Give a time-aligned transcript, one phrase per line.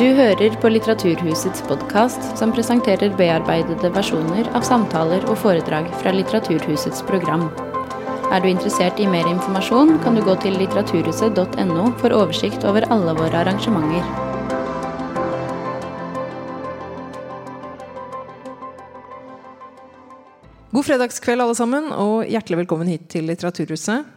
[0.00, 7.02] Du hører på Litteraturhusets podkast, som presenterer bearbeidede versjoner av samtaler og foredrag fra Litteraturhusets
[7.04, 7.42] program.
[8.32, 13.12] Er du interessert i mer informasjon, kan du gå til litteraturhuset.no for oversikt over alle
[13.18, 14.08] våre arrangementer.
[20.72, 24.08] God fredagskveld, alle sammen, og hjertelig velkommen hit til Litteraturhuset.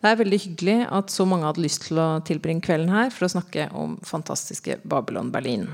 [0.00, 3.26] Det er veldig hyggelig at så mange hadde lyst til å tilbringe kvelden her for
[3.26, 5.66] å snakke om fantastiske Babylon Berlin.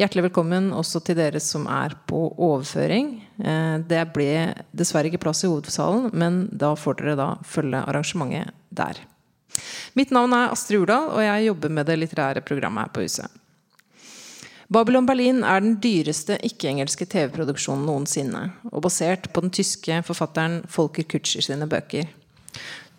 [0.00, 3.12] Hjertelig velkommen også til dere som er på overføring.
[3.38, 4.32] Eh, det ble
[4.74, 8.98] dessverre ikke plass i hovedsalen, men da får dere da følge arrangementet der.
[9.98, 13.40] Mitt navn er Astrid Urdal, og jeg jobber med det litterære programmet her på huset.
[14.70, 21.06] Babylon Berlin er den dyreste ikke-engelske TV-produksjonen noensinne, og basert på den tyske forfatteren Folker
[21.10, 22.06] Kutscher sine bøker.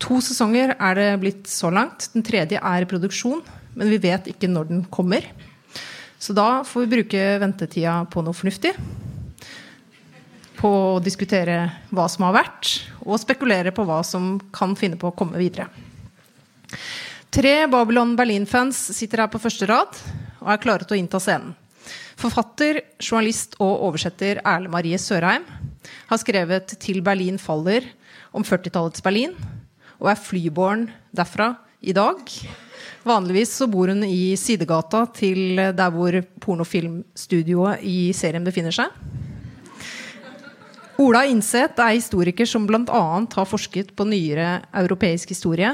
[0.02, 2.10] To sesonger er det blitt så langt.
[2.16, 3.44] Den tredje er i produksjon,
[3.78, 5.28] men vi vet ikke når den kommer.
[6.22, 8.74] Så da får vi bruke ventetida på noe fornuftig.
[10.58, 11.58] På å diskutere
[11.90, 12.74] hva som har vært,
[13.06, 15.70] og spekulere på hva som kan finne på å komme videre.
[17.32, 19.98] Tre Babylon Berlin-fans sitter her på første rad
[20.42, 21.56] og er klare til å innta scenen.
[22.20, 25.48] Forfatter, journalist og oversetter Erle Marie Sørheim
[26.12, 27.88] har skrevet 'Til Berlin faller'
[28.32, 29.34] om 40-tallets Berlin
[30.02, 32.22] og er flyborn derfra i dag.
[33.08, 38.90] Vanligvis så bor hun i sidegata til der hvor pornofilmstudioet i serien befinner seg.
[41.02, 42.84] Ola Innseth er historiker som bl.a.
[42.86, 45.72] har forsket på nyere europeisk historie.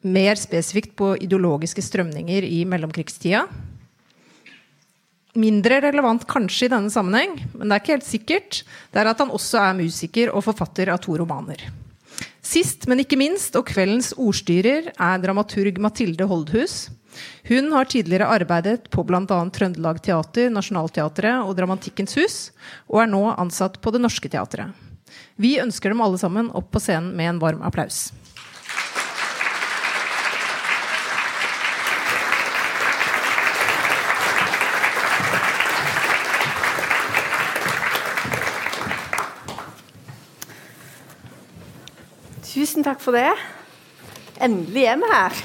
[0.00, 3.42] Mer spesifikt på ideologiske strømninger i mellomkrigstida.
[5.40, 9.20] Mindre relevant kanskje i denne sammenheng, men det er ikke helt sikkert, det er at
[9.22, 11.68] han også er musiker og forfatter av to romaner.
[12.50, 16.88] Sist, men ikke minst, og kveldens ordstyrer, er dramaturg Mathilde Holdhus.
[17.46, 19.22] Hun har tidligere arbeidet på bl.a.
[19.54, 22.38] Trøndelag Teater, Nationaltheatret og Dramatikkens hus,
[22.90, 24.74] og er nå ansatt på Det Norske Teatret.
[25.38, 28.08] Vi ønsker dem alle sammen opp på scenen med en varm applaus.
[42.70, 43.32] Tusen takk for det.
[44.46, 45.38] Endelig er vi her.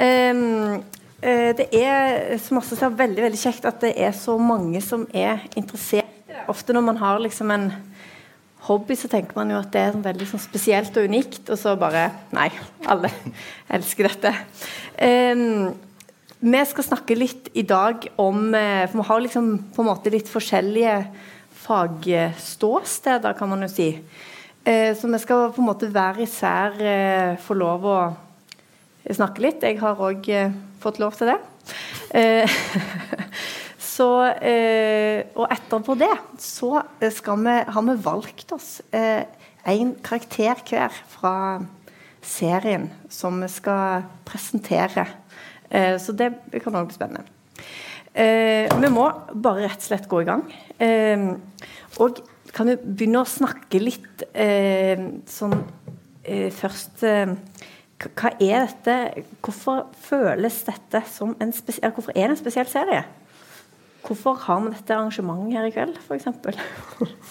[0.00, 0.78] Um,
[1.20, 5.44] det er som også er veldig veldig kjekt at det er så mange som er
[5.52, 6.08] interessert.
[6.48, 7.68] Ofte når man har liksom en
[8.70, 11.76] hobby, så tenker man jo at det er veldig sånn spesielt og unikt, og så
[11.76, 12.48] bare Nei,
[12.88, 13.12] alle
[13.76, 14.32] elsker dette.
[14.96, 15.74] Um,
[16.40, 20.16] vi skal snakke litt i dag om eh, For vi har liksom på en måte
[20.16, 21.02] litt forskjellige
[21.68, 23.92] fagståsteder, kan man jo si.
[24.64, 27.98] Eh, så vi skal på en måte hver især eh, få lov å
[29.04, 29.64] snakke litt.
[29.64, 31.40] Jeg har òg eh, fått lov til det.
[33.94, 36.08] Så, og etterpå det
[36.42, 41.34] så vi, har vi valgt oss en karakter hver fra
[42.26, 45.06] serien som vi skal presentere.
[45.70, 46.32] så det
[46.64, 47.22] kan òg bli spennende.
[48.82, 50.42] vi må bare rett og slett gå i gang.
[52.02, 52.18] og
[52.54, 55.00] kan du begynne å snakke litt eh,
[55.30, 55.56] sånn
[56.22, 57.34] eh, først eh,
[58.04, 59.24] Hva er dette?
[59.44, 63.02] Hvorfor føles dette som en spesiell Hvorfor er det en spesiell serie?
[64.04, 66.26] Hvorfor har vi dette arrangementet her i kveld, f.eks.?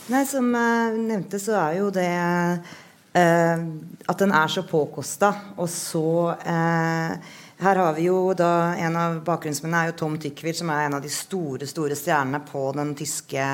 [0.10, 2.74] Nei, som jeg nevnte, så er jo det eh,
[3.14, 5.30] at den er så påkosta,
[5.62, 10.56] og så eh, her har vi jo da En av bakgrunnsmennene er jo Tom Tykvir,
[10.58, 13.46] som er en av de store store stjernene på den tyske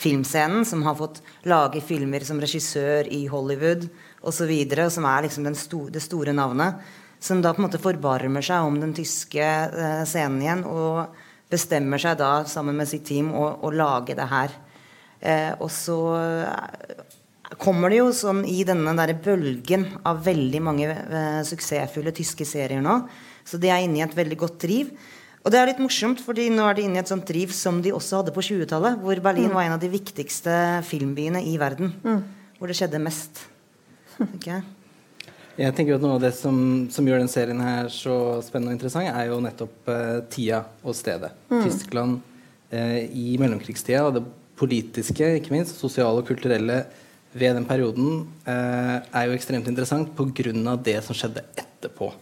[0.00, 0.66] filmscenen.
[0.68, 3.86] Som har fått lage filmer som regissør i Hollywood
[4.20, 4.52] osv.
[4.90, 6.82] Som er liksom sto det store navnet.
[7.20, 10.66] Som da på en måte forbarmer seg om den tyske eh, scenen igjen.
[10.68, 11.06] Og
[11.48, 14.52] bestemmer seg da sammen med sitt team å, å lage det her.
[15.24, 17.03] Eh, og så eh,
[17.60, 22.82] kommer det jo sånn i denne der bølgen av veldig mange eh, suksessfulle tyske serier
[22.84, 23.02] nå
[23.44, 24.92] så de er inne i et veldig godt driv.
[25.44, 27.82] Og det er litt morsomt, fordi nå er de inne i et sånt driv som
[27.84, 29.56] de også hadde på 20-tallet, hvor Berlin mm.
[29.56, 30.54] var en av de viktigste
[30.88, 31.92] filmbyene i verden.
[32.00, 32.22] Mm.
[32.56, 33.44] Hvor det skjedde mest.
[34.38, 34.62] Okay.
[35.58, 36.56] Jeg tenker at Noe av det som,
[36.90, 40.96] som, gjør den serien her så spennende og interessant, er jo nettopp eh, tida og
[40.96, 41.34] stedet.
[41.52, 41.60] Mm.
[41.66, 42.16] Tyskland
[42.72, 44.24] eh, i mellomkrigstida, og det
[44.58, 46.84] politiske, ikke minst, sosiale og kulturelle
[47.34, 50.76] ved den perioden, eh, er jo ekstremt interessant pga.
[50.76, 52.12] det som skjedde etterpå.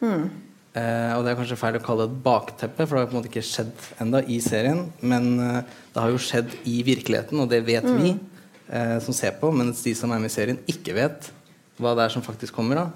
[0.00, 0.30] Mm.
[0.74, 3.16] Eh, og det er kanskje feil å kalle det et bakteppe, for det har på
[3.16, 4.90] en måte ikke skjedd enda i serien.
[5.00, 5.62] Men eh,
[5.92, 7.98] det har jo skjedd i virkeligheten, og det vet mm.
[8.00, 8.16] vi
[8.72, 9.52] uh, som ser på.
[9.52, 11.30] Mens de som er med i serien, ikke vet
[11.78, 12.76] hva det er som faktisk kommer.
[12.76, 12.90] da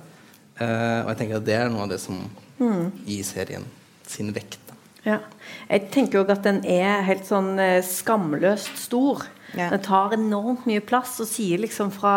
[0.58, 2.16] og jeg tenker at det er noe av det som
[2.58, 3.04] mm.
[3.06, 3.62] gir serien
[4.10, 4.58] sin vekt.
[5.06, 5.20] Ja.
[5.68, 9.24] Jeg tenker òg at den er helt sånn eh, skamløst stor.
[9.56, 9.70] Ja.
[9.72, 12.16] Den tar enormt mye plass og sier liksom fra,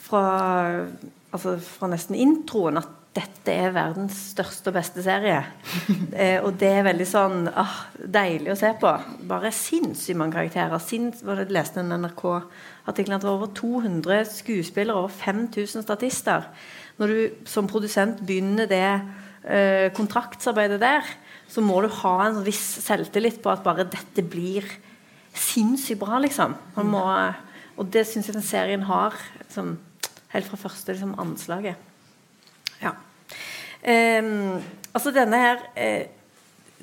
[0.00, 0.22] fra,
[1.34, 5.38] altså fra nesten introen at dette er verdens største og beste serie.
[6.20, 8.92] eh, og det er veldig sånn ah, deilig å se på.
[9.28, 10.82] Bare sinnssykt mange karakterer.
[10.82, 16.50] Sinns, det, jeg leste en NRK-artikkel at det var over 200 skuespillere og 5000 statister.
[17.00, 21.16] Når du som produsent begynner det eh, kontraktsarbeidet der,
[21.48, 24.66] så må du ha en viss selvtillit på at bare dette blir
[25.40, 26.56] sinnssykt bra, liksom.
[26.86, 27.02] Må,
[27.76, 29.76] og det syns jeg den serien har, liksom,
[30.34, 31.76] helt fra første liksom, anslaget.
[32.82, 32.96] Ja.
[33.86, 34.62] Um,
[34.96, 36.08] altså denne her eh,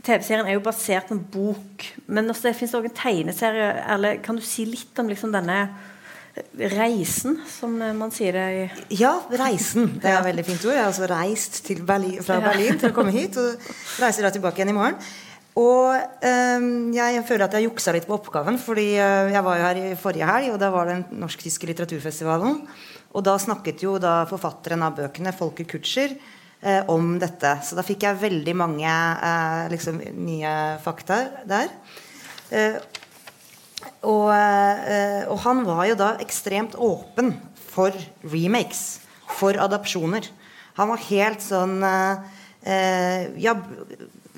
[0.03, 3.71] TV-serien er jo basert på en bok, men også, det fins òg en tegneserie.
[3.93, 5.65] Eller kan du si litt om liksom denne
[6.73, 8.45] reisen, som man sier det
[8.89, 9.99] i Ja, reisen.
[10.01, 10.73] Det er et veldig fint ord.
[10.73, 13.69] Jeg har altså reist til Berlin, fra Berlin til å komme hit, og
[14.01, 14.97] reiser da tilbake igjen i morgen.
[15.59, 15.93] Og
[16.25, 16.63] eh,
[16.95, 19.97] jeg føler at jeg juksa litt på oppgaven, fordi øh, jeg var jo her i
[19.99, 22.63] forrige helg, og da var det den norsk-tyske litteraturfestivalen.
[23.13, 26.15] Og da snakket jo da forfatteren av bøkene, Folke Kutscher,
[26.63, 27.53] eh, om dette.
[27.61, 31.19] Så da fikk jeg veldig mange eh, liksom, nye fakta
[31.49, 31.69] der.
[32.49, 32.79] Eh,
[34.03, 37.35] og, eh, og han var jo da ekstremt åpen
[37.73, 37.93] for
[38.25, 39.03] remakes,
[39.37, 40.27] for adopsjoner.
[40.79, 43.55] Han var helt sånn eh, eh, Ja,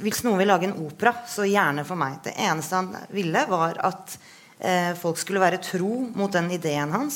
[0.03, 2.17] hvis noen vil lage en opera, så gjerne for meg.
[2.25, 4.17] Det eneste han ville, var at
[4.59, 7.15] eh, folk skulle være tro mot den ideen hans.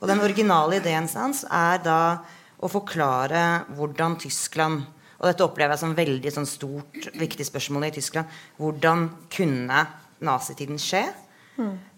[0.00, 2.00] Og den originale ideen hans er da
[2.64, 4.76] å forklare hvordan Tyskland
[5.14, 8.26] Og dette opplever jeg som veldig sånn stort, viktig spørsmål i Tyskland.
[8.58, 8.98] Hvordan
[9.32, 9.86] kunne
[10.26, 11.04] nazitiden skje?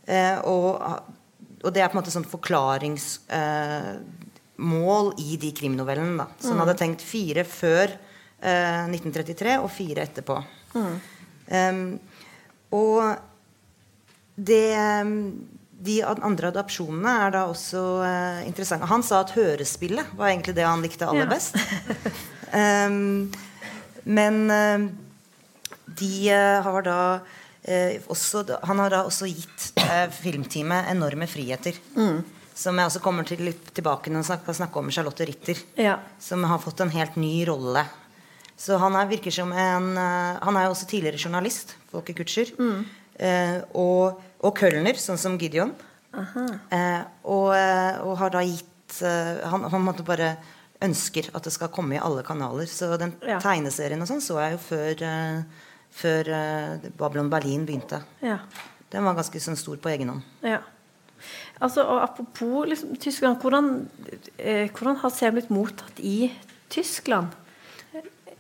[0.07, 0.67] Eh, og,
[1.65, 6.17] og det er på en måte sånn forklaringsmål eh, i de krimnovellene.
[6.21, 6.27] Da.
[6.39, 7.87] Så han hadde tenkt fire før
[8.43, 10.37] eh, 1933 og fire etterpå.
[10.77, 11.99] Um,
[12.75, 13.17] og
[14.37, 14.67] det
[15.87, 18.89] de andre adopsjonene er da også eh, interessante.
[18.91, 21.31] Han sa at hørespillet var egentlig det han likte aller Ja.
[21.31, 21.59] best.
[22.53, 23.31] um,
[24.05, 24.87] men eh,
[26.01, 26.99] de eh, har da
[27.63, 31.77] eh, også Han har da også gitt uh, filmteamet enorme friheter.
[32.57, 35.61] Som jeg også kommer til tilbake når jeg skal snakke om Charlotte Ritter.
[35.77, 35.99] Ja.
[36.19, 37.85] Som har fått en helt ny rolle.
[38.57, 42.53] Så han er, virker som en eh, Han er jo også tidligere journalist, Folke Kutscher.
[43.21, 45.75] Eh, og, og kølner, sånn som Gideon.
[46.17, 50.37] Eh, og, eh, og har da gitt eh, han, han måtte bare
[50.85, 52.69] ønsker at det skal komme i alle kanaler.
[52.69, 53.39] Så den Ja.
[53.41, 55.05] tegneserien og sånn så jeg jo før,
[55.97, 56.31] før
[57.01, 58.03] Babylon Berlin begynte.
[58.23, 58.39] ja.
[58.93, 60.23] Den var ganske sånn stor på egen hånd.
[60.47, 60.61] Ja.
[61.61, 63.89] Altså, og apropos liksom, Tyskland, hvordan,
[64.39, 66.31] eh, hvordan har Sem blitt mottatt i
[66.71, 67.35] Tyskland?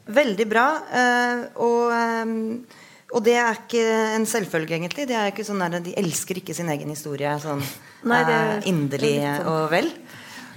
[0.07, 0.67] Veldig bra.
[0.93, 2.27] eh, og, eh,
[3.13, 3.83] og det er ikke
[4.17, 5.07] en selvfølge, egentlig.
[5.09, 7.63] Det er ikke sånn der, De elsker ikke sin egen historie sånn
[8.05, 9.47] Nei, det- eh, inderlig er sånn.
[9.47, 9.91] og vel.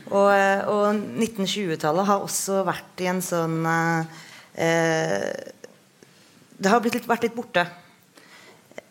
[0.10, 0.32] Og,
[0.68, 3.60] og 1920-tallet har også vært i en sånn
[4.58, 5.34] eh,
[6.60, 7.66] Det har blitt litt, vært litt borte.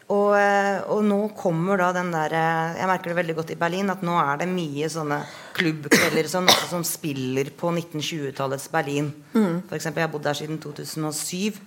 [0.09, 3.59] Og, eh, og nå kommer da den der eh, Jeg merker det veldig godt i
[3.61, 5.19] Berlin at nå er det mye sånne
[5.59, 9.11] klubbkvelder sånn, som spiller på 1920-tallets Berlin.
[9.35, 11.59] For eksempel, jeg har bodd der siden 2007.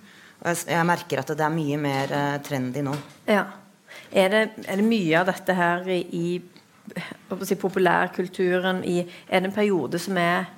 [0.42, 2.96] Og jeg, jeg merker at det er mye mer uh, trendy nå.
[3.30, 3.44] Ja.
[4.10, 9.50] Er det, er det mye av dette her i, i si, populærkulturen i Er det
[9.50, 10.48] en periode som er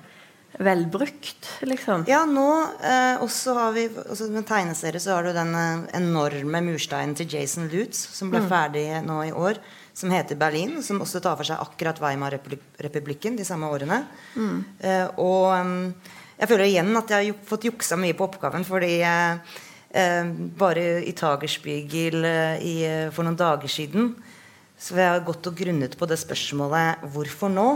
[0.59, 2.05] velbrukt, liksom?
[2.07, 2.47] Ja, nå
[2.79, 7.27] eh, også har vi også Med tegneserie så har du den eh, enorme mursteinen til
[7.31, 9.59] Jason Lutz, som ble ferdig nå i år,
[9.95, 14.03] som heter Berlin, som også tar for seg akkurat Weimar-republikken de samme årene.
[14.79, 15.85] Eh, og mm,
[16.39, 19.57] jeg føler igjen at jeg har fått juksa mye på oppgaven, fordi eh,
[19.95, 24.13] eh, bare i Tagerspiegel eh, i, eh, for noen dager siden
[24.77, 27.67] så vi har gått og grunnet på det spørsmålet hvorfor nå?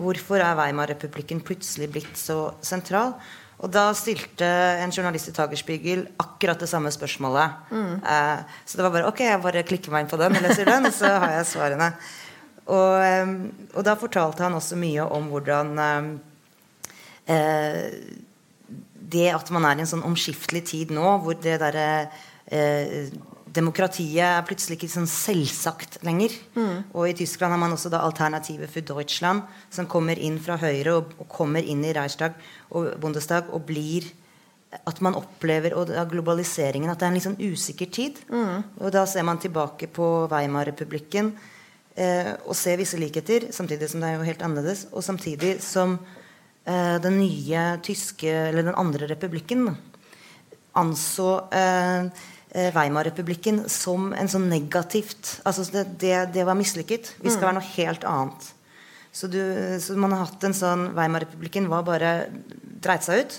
[0.00, 3.14] Hvorfor er Weimar-republikken plutselig blitt så sentral?
[3.58, 4.46] Og da stilte
[4.84, 7.72] en journalist i Tagerspiegel akkurat det samme spørsmålet.
[8.06, 10.68] Eh, så det var bare ok, jeg bare klikker meg inn på den og leser
[10.68, 11.88] den, og så har jeg svarene.
[12.68, 13.32] Og, eh,
[13.74, 16.08] og da fortalte han også mye om hvordan eh,
[17.34, 17.82] eh,
[19.08, 21.88] det at man er i en sånn omskiftelig tid nå, hvor det derre
[22.46, 23.08] eh,
[23.54, 26.34] Demokratiet plutselig ikke sånn selvsagt lenger.
[26.92, 30.98] Og i Tyskland har man også da Alternative for Deutschland, som kommer inn fra høyre
[30.98, 32.36] og, og kommer inn i Reichstag
[32.70, 34.10] og Bundestag og blir
[34.84, 38.18] At man opplever og da globaliseringen at det er en litt sånn usikker tid.
[38.76, 41.30] Og da ser man tilbake på Weimar-republikken
[41.96, 45.96] eh, og ser visse likheter, samtidig som det er jo helt annerledes, og samtidig som
[46.66, 49.70] eh, den nye tyske, eller den andre republikken,
[50.76, 52.12] anså eh,
[52.52, 57.10] Weimar-republikken som en sånn negativt Altså det, det, det var mislykket.
[57.20, 58.46] Vi skal være noe helt annet.
[59.12, 59.40] Så, du,
[59.82, 62.12] så man har hatt en sånn Weimar-republikken var bare
[62.78, 63.36] dreit seg ut.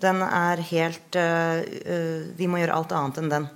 [0.00, 1.62] Den er helt uh,
[2.38, 3.48] Vi må gjøre alt annet enn den.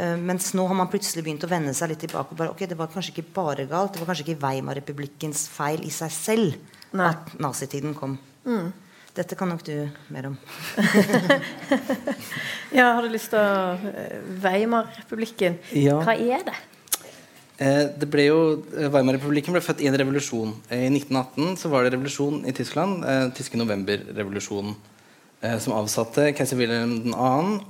[0.00, 2.32] Eh, mens nå har man plutselig begynt å vende seg litt tilbake.
[2.32, 3.92] og bare, ok, Det var kanskje ikke bare galt.
[3.92, 6.54] Det var kanskje ikke Weimar-republikkens feil i seg selv
[6.92, 7.10] Nei.
[7.10, 8.18] at nazitiden kom.
[9.14, 9.74] Dette kan nok du
[10.14, 10.38] mer om.
[12.70, 15.56] Ja, har du lyst til å eh, Weimar-republikken.
[15.74, 15.96] Ja.
[16.06, 16.54] Hva er det?
[17.58, 18.36] Eh, det ble jo,
[18.78, 20.52] eh, Weimar-republikken ble født i en revolusjon.
[20.70, 23.02] I 1918 så var det revolusjon i Tyskland.
[23.02, 24.78] Den tyske novemberrevolusjonen.
[25.64, 27.20] Som avsatte keiser Wilhelm 2.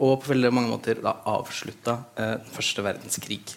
[0.03, 3.55] og på veldig mange måter da avslutta den første verdenskrig.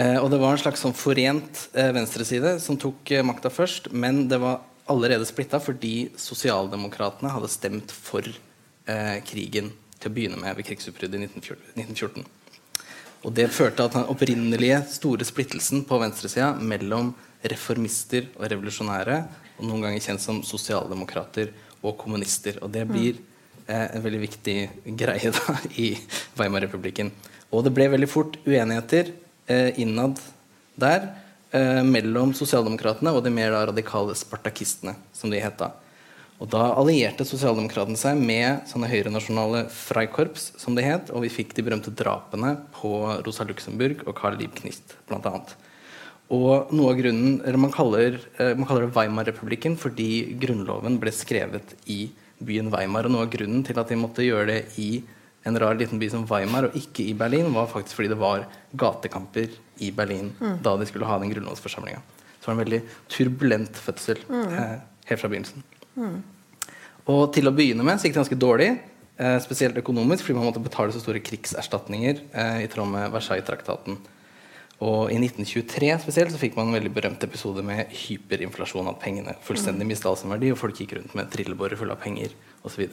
[0.00, 4.40] Eh, og det var en slags sånn forent venstreside som tok makta først, men det
[4.40, 10.68] var allerede splitta fordi sosialdemokratene hadde stemt for eh, krigen til å begynne med ved
[10.68, 11.72] krigsutbruddet i 1914.
[11.74, 12.26] 1914.
[13.26, 17.10] Og det førte at den opprinnelige store splittelsen på venstresida mellom
[17.46, 19.16] reformister og revolusjonære,
[19.56, 21.50] og noen ganger kjent som sosialdemokrater
[21.82, 22.60] og kommunister.
[22.62, 23.18] Og det blir
[23.66, 24.56] eh, en veldig viktig
[24.98, 25.94] greie da, i
[26.38, 27.10] Weimar-republikken.
[27.50, 29.14] Og det ble veldig fort uenigheter
[29.50, 30.20] eh, innad
[30.76, 31.08] der
[31.54, 35.72] eh, mellom sosialdemokratene og de mer da, radikale spartakistene, som de het da.
[36.36, 41.54] Og da allierte sosialdemokratene seg med sånne høyrenasjonale Freikorps, som det het, og vi fikk
[41.56, 42.92] de berømte drapene på
[43.24, 45.56] Rosa Luxemburg og Carl Liebknist, annet.
[46.34, 51.12] Og noe av grunnen, eller Man kaller, eh, man kaller det Weimar-republikken fordi grunnloven ble
[51.12, 52.10] skrevet i
[52.42, 53.06] byen Weimar.
[53.06, 55.04] Og noe av grunnen til at de måtte gjøre det i
[55.46, 58.46] en rar liten by som Weimar og ikke i Berlin, var faktisk fordi det var
[58.74, 60.32] gatekamper i Berlin
[60.64, 62.00] da de skulle ha den grunnlovsforsamlinga.
[62.00, 64.74] Så det var en veldig turbulent fødsel eh,
[65.08, 65.64] helt fra begynnelsen.
[67.06, 68.68] Og til å begynne med så gikk det ganske dårlig,
[69.18, 73.98] eh, spesielt økonomisk, fordi man måtte betale så store krigserstatninger eh, i tråd med Versailles-traktaten.
[74.84, 78.90] Og i 1923 spesielt så fikk man en veldig berømt episode med hyperinflasjon.
[78.90, 82.02] At pengene fullstendig mista all sin verdi, og folk gikk rundt med trillebårer fulle av
[82.02, 82.34] penger
[82.66, 82.84] osv.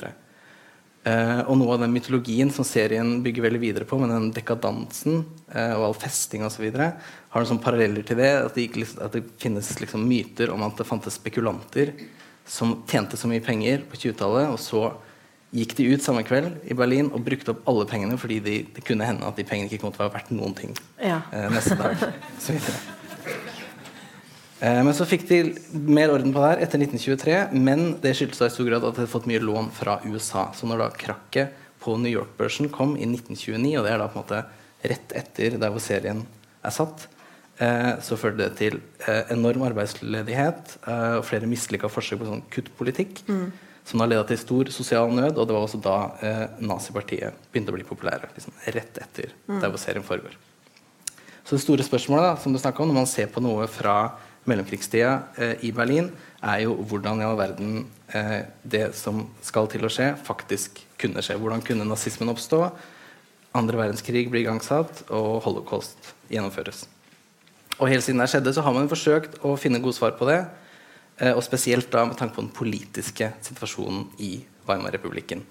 [1.04, 5.26] Eh, og noe av den mytologien som serien bygger veldig videre på, med den dekadansen
[5.52, 8.30] eh, og all festing osv., har noen paralleller til det.
[8.46, 11.92] At det, gikk, at det finnes liksom myter om at det fantes spekulanter
[12.48, 14.94] som tjente så mye penger på 20-tallet, og så
[15.54, 18.82] gikk de ut samme kveld i Berlin og brukte opp alle pengene fordi de, det
[18.88, 20.72] kunne hende at de pengene ikke kom til å være verdt noen ting
[21.04, 21.20] Ja.
[21.36, 22.00] eh, neste dag.
[24.64, 25.40] Eh, men så fikk de
[25.74, 28.96] mer orden på det her etter 1923, men det skyldtes da i stor grad at
[28.96, 30.48] de hadde fått mye lån fra USA.
[30.56, 34.22] Så når da krakket på New York-børsen kom i 1929, og det er da på
[34.22, 34.46] en måte
[34.94, 36.24] rett etter der hvor serien
[36.64, 37.10] er satt,
[37.60, 43.24] eh, så førte det til eh, enorm arbeidsledighet og flere mislykka forsøk på sånn kuttpolitikk.
[43.84, 47.74] Som da leda til stor sosial nød, og det var også da eh, nazipartiet begynte
[47.74, 48.30] å bli populære.
[48.32, 50.38] Liksom, rett etter der hvor serien foregår.
[51.44, 54.14] Så det store spørsmålet da, som du om, når man ser på noe fra
[54.50, 56.10] mellomkrigstida eh, i Berlin,
[56.44, 61.24] er jo hvordan i all verden eh, det som skal til å skje, faktisk kunne
[61.24, 61.38] skje.
[61.40, 62.66] Hvordan kunne nazismen oppstå,
[63.56, 66.86] andre verdenskrig bli igangsatt, og holocaust gjennomføres.
[67.80, 70.42] Og helt siden det skjedde, så har man forsøkt å finne gode svar på det.
[71.20, 74.36] Eh, og spesielt da med tanke på den politiske situasjonen i
[74.68, 75.46] Weimar-republikken.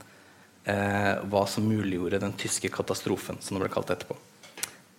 [0.62, 4.14] Hva som muliggjorde den tyske katastrofen, som det ble kalt etterpå.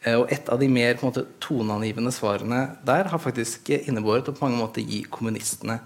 [0.04, 4.30] Eh, og et av de mer på en måte, toneangivende svarene der har faktisk innebåret
[4.30, 5.80] å på mange måter gi kommunistene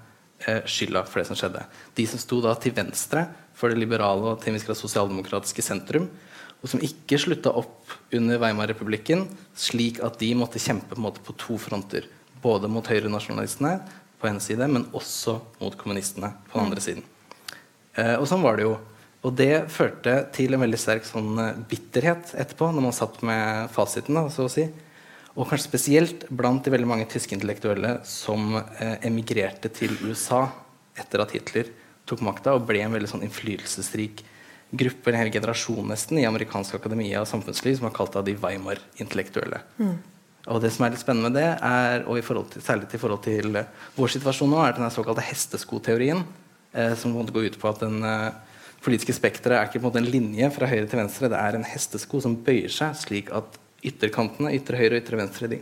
[0.45, 1.65] eh, skylda for det som skjedde.
[1.97, 6.09] De som sto da til venstre for det liberale og til sosialdemokratiske sentrum,
[6.57, 11.35] og som ikke slutta opp under Weimar-republikken, slik at de måtte kjempe på, måte, på
[11.37, 12.07] to fronter.
[12.41, 13.75] Både mot høyrenasjonalistene
[14.17, 17.05] på ene side, men også mot kommunistene på den andre siden.
[17.97, 18.77] Eh, og sånn var det jo.
[19.25, 23.71] Og det førte til en veldig sterk sånn eh, bitterhet etterpå, når man satt med
[23.73, 24.67] fasiten, da, så å si.
[25.37, 30.45] Og kanskje spesielt blant de veldig mange tyske intellektuelle som eh, emigrerte til USA
[30.97, 31.69] etter at Hitler
[32.07, 34.23] tok makta, og ble en veldig sånn innflytelsesrik
[34.77, 38.35] gruppe, en hel generasjon nesten, i amerikansk akademia og samfunnsliv, som har kalt av de
[38.39, 39.61] Weimar-intellektuelle.
[40.47, 43.23] Og det som er litt spennende med det, er, og i til, særlig i forhold
[43.25, 43.59] til
[43.97, 46.23] vår situasjon nå, er den såkalte hesteskoteorien,
[46.73, 48.29] eh, som går ut på at en eh,
[48.85, 51.57] politiske spekteret er ikke på en måte en linje fra høyre til venstre, det er
[51.57, 53.57] en hestesko som bøyer seg slik at
[53.87, 55.59] ytterkantene, ytre høyre og ytre venstre, de,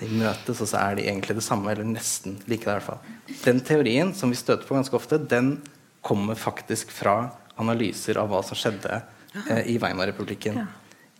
[0.00, 2.86] de møtes, og så er de egentlig det samme, eller nesten like det i hvert
[2.86, 3.02] fall.
[3.44, 5.58] Den teorien som vi støter på ganske ofte, den
[6.06, 7.18] kommer faktisk fra
[7.60, 9.00] analyser av hva som skjedde
[9.48, 10.62] eh, i Weimar-republikken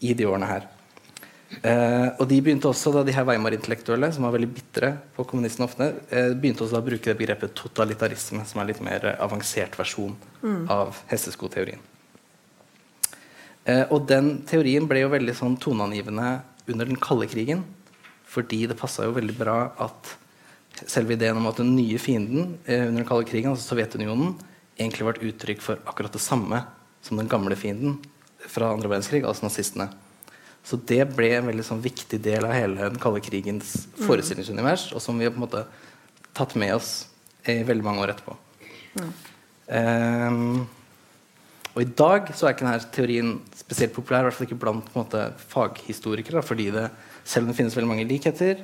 [0.05, 0.67] i de årene her.
[1.47, 5.69] Eh, og de begynte også da de her Weimar-intellektuelle, som var veldig bitre på kommunistene
[5.69, 9.79] ofte, eh, begynte også da å bruke det begrepet totalitarisme, som er litt mer avansert
[9.79, 10.17] versjon
[10.73, 11.83] av hesteskoteorien.
[13.67, 16.29] Eh, og den teorien ble jo veldig sånn toneangivende
[16.71, 17.65] under den kalde krigen.
[18.27, 20.17] Fordi det passa jo veldig bra at
[20.85, 24.35] selve ideen om at den nye fienden eh, under den kalde krigen, altså Sovjetunionen,
[24.77, 26.63] egentlig var et uttrykk for akkurat det samme
[27.03, 27.99] som den gamle fienden
[28.47, 29.89] fra andre verdenskrig, altså nazistene.
[30.67, 35.03] Så det ble en veldig sånn viktig del av hele den kalde krigens forestillingsunivers, og
[35.03, 35.63] som vi har på en måte
[36.35, 36.91] tatt med oss
[37.47, 38.35] i veldig mange år etterpå.
[39.67, 40.67] Um,
[41.77, 44.87] og i dag så er ikke denne teorien spesielt populær, i hvert fall ikke blant
[44.89, 46.87] på en måte, faghistorikere, fordi det,
[47.23, 48.63] selv om det finnes veldig mange likheter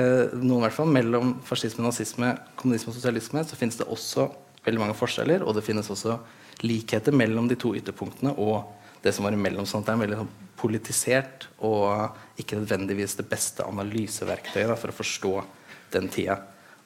[0.00, 4.30] eh, noen i hvert fall, mellom fascisme, nazisme, kommunisme og sosialisme, så finnes det også
[4.64, 6.16] veldig mange forskjeller, og det finnes også
[6.64, 8.72] likheter mellom de to ytterpunktene og
[9.04, 9.68] det som var imellom.
[9.68, 14.76] sånn at det er en veldig sånn, politisert og ikke nødvendigvis det beste analyseverktøyet da,
[14.78, 15.34] for å forstå
[15.94, 16.38] den tida.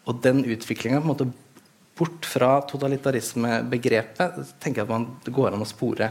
[0.09, 6.11] Og den utviklinga bort fra totalitarismebegrepet tenker jeg at man, det går an å spore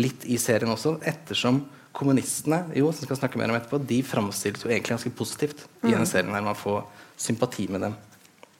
[0.00, 1.64] litt i serien også, ettersom
[1.96, 5.88] kommunistene jo, som skal snakke mer om etterpå, de framstilles jo egentlig ganske positivt mm.
[5.88, 6.32] i denne serien.
[6.34, 6.84] her Man får
[7.20, 7.96] sympati med dem.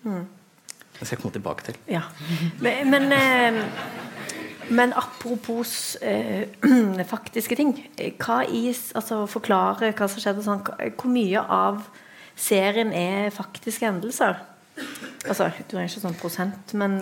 [0.04, 0.24] Mm.
[0.98, 1.78] Det skal jeg komme tilbake til.
[1.88, 2.02] Ja.
[2.60, 3.62] Men, men, eh,
[4.70, 6.48] men apropos eh,
[7.14, 7.74] faktiske ting.
[8.20, 10.44] Hva i, altså Forklare hva som skjedde.
[10.46, 11.82] Sånn, hvor mye av
[12.38, 14.40] serien er faktiske hendelser?
[15.28, 16.94] Altså, du er ikke sånn prosent, men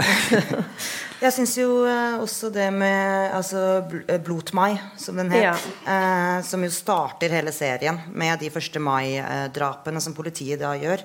[1.22, 3.84] Jeg syns jo eh, også det med altså,
[4.26, 5.54] Blot mai, som den het, ja.
[5.86, 11.04] eh, som jo starter hele serien med de første mai-drapene som politiet da gjør.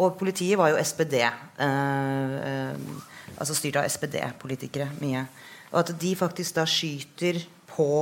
[0.00, 1.20] Og politiet var jo SPD.
[1.20, 5.26] Eh, eh, altså styrt av SPD-politikere mye.
[5.72, 7.40] Og at de faktisk da skyter
[7.70, 7.92] på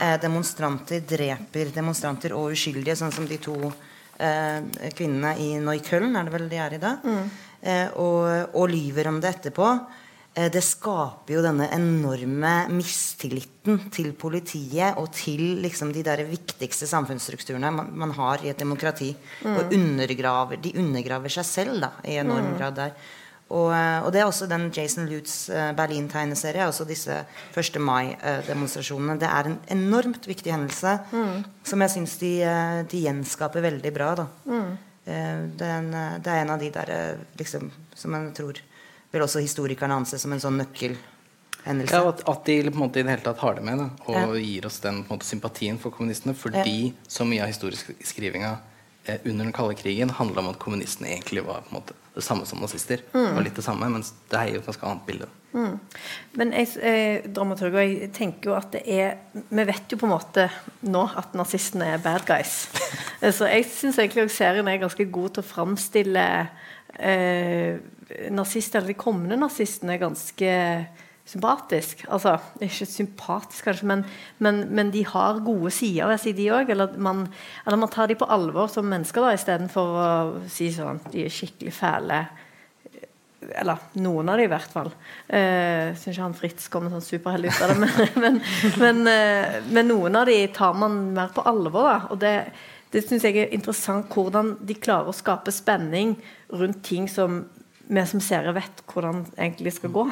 [0.00, 3.58] eh, demonstranter, dreper demonstranter og uskyldige, sånn som de to
[4.14, 7.02] kvinnene i Neukölln, er det vel de er i dag?
[7.02, 7.24] Mm
[7.64, 9.70] eh, og, og, lyver om det etterpå,
[10.34, 16.88] eh, det skaper jo denne enorme mistilliten til politiet og til liksom, de der viktigste
[16.90, 19.12] samfunnsstrukturene man, man har i et demokrati.
[19.42, 19.58] Mm.
[19.58, 22.56] Og undergraver, de undergraver seg selv da, i enorm mm.
[22.60, 22.96] grad der.
[23.52, 26.64] Og, eh, og, det er også den Jason Lutz uh, Berlin-tegneserie.
[26.66, 27.20] Også disse
[27.52, 27.76] 1.
[27.80, 29.18] mai-demonstrasjonene.
[29.20, 31.44] Det er en enormt viktig hendelse mm.
[31.68, 32.32] som jeg syns de,
[32.90, 34.10] de, gjenskaper veldig bra.
[34.22, 34.74] da mm.
[35.04, 38.30] Eh, det er, en, eh, det er en av de der eh, liksom, som jeg
[38.38, 38.60] tror
[39.12, 40.96] vil også historikerne anse som en sånn nøkkel
[41.64, 43.86] Ja, at, at, de på en måte i det hele tatt har det med, da,
[44.04, 44.24] og ja.
[44.36, 46.34] gir oss den måte, sympatien for kommunistene.
[46.36, 47.04] Fordi ja.
[47.08, 48.73] så mye av historieskrivinga eh,
[49.24, 52.46] under den kalde krigen handla om at kommunistene egentlig var på en måte det samme
[52.46, 53.02] som nazister.
[53.12, 53.24] Mm.
[53.26, 55.28] Det var litt det samme, mens det er jo et ganske annet bilde.
[55.54, 55.74] Mm.
[56.38, 60.14] Men jeg, eh, dramaturg, jeg tenker jo at det er Vi vet jo på en
[60.14, 60.48] måte
[60.82, 62.68] nå at nazistene er bad guys.
[63.36, 66.26] Så jeg syns egentlig at serien er ganske god til å framstille
[66.98, 67.78] eh,
[68.30, 70.54] nazister, eller de kommende nazistene, ganske
[71.28, 72.04] sympatisk.
[72.12, 74.04] Altså, ikke sympatisk, kanskje, men,
[74.44, 76.72] men, men de har gode sider ved seg, de òg.
[76.74, 76.96] Eller,
[77.64, 80.08] eller man tar de på alvor som mennesker, da, istedenfor å
[80.52, 82.20] si sånn de er skikkelig fæle.
[83.44, 84.92] Eller noen av dem i hvert fall.
[85.28, 87.90] Uh, Syns ikke han Fritz kommer sånn superheldig ut av det,
[88.24, 88.38] men,
[88.82, 91.90] men, uh, men, noen av dem tar man mer på alvor.
[91.90, 92.38] da, og det
[92.94, 96.12] det syns jeg er interessant hvordan de klarer å skape spenning
[96.54, 97.40] rundt ting som
[97.88, 100.04] vi som seere vet hvordan egentlig skal gå.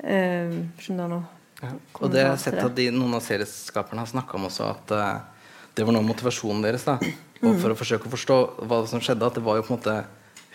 [0.00, 1.20] Eh, skjønner nå.
[1.60, 1.74] Ja.
[2.00, 4.94] Og det har jeg sett at de, noen av serieskaperne har snakka om også, at
[4.96, 5.42] uh,
[5.76, 6.86] det var noe av motivasjonen deres.
[6.88, 6.96] da
[7.40, 9.28] og For å forsøke å forstå hva som skjedde.
[9.28, 9.96] At det var jo på en måte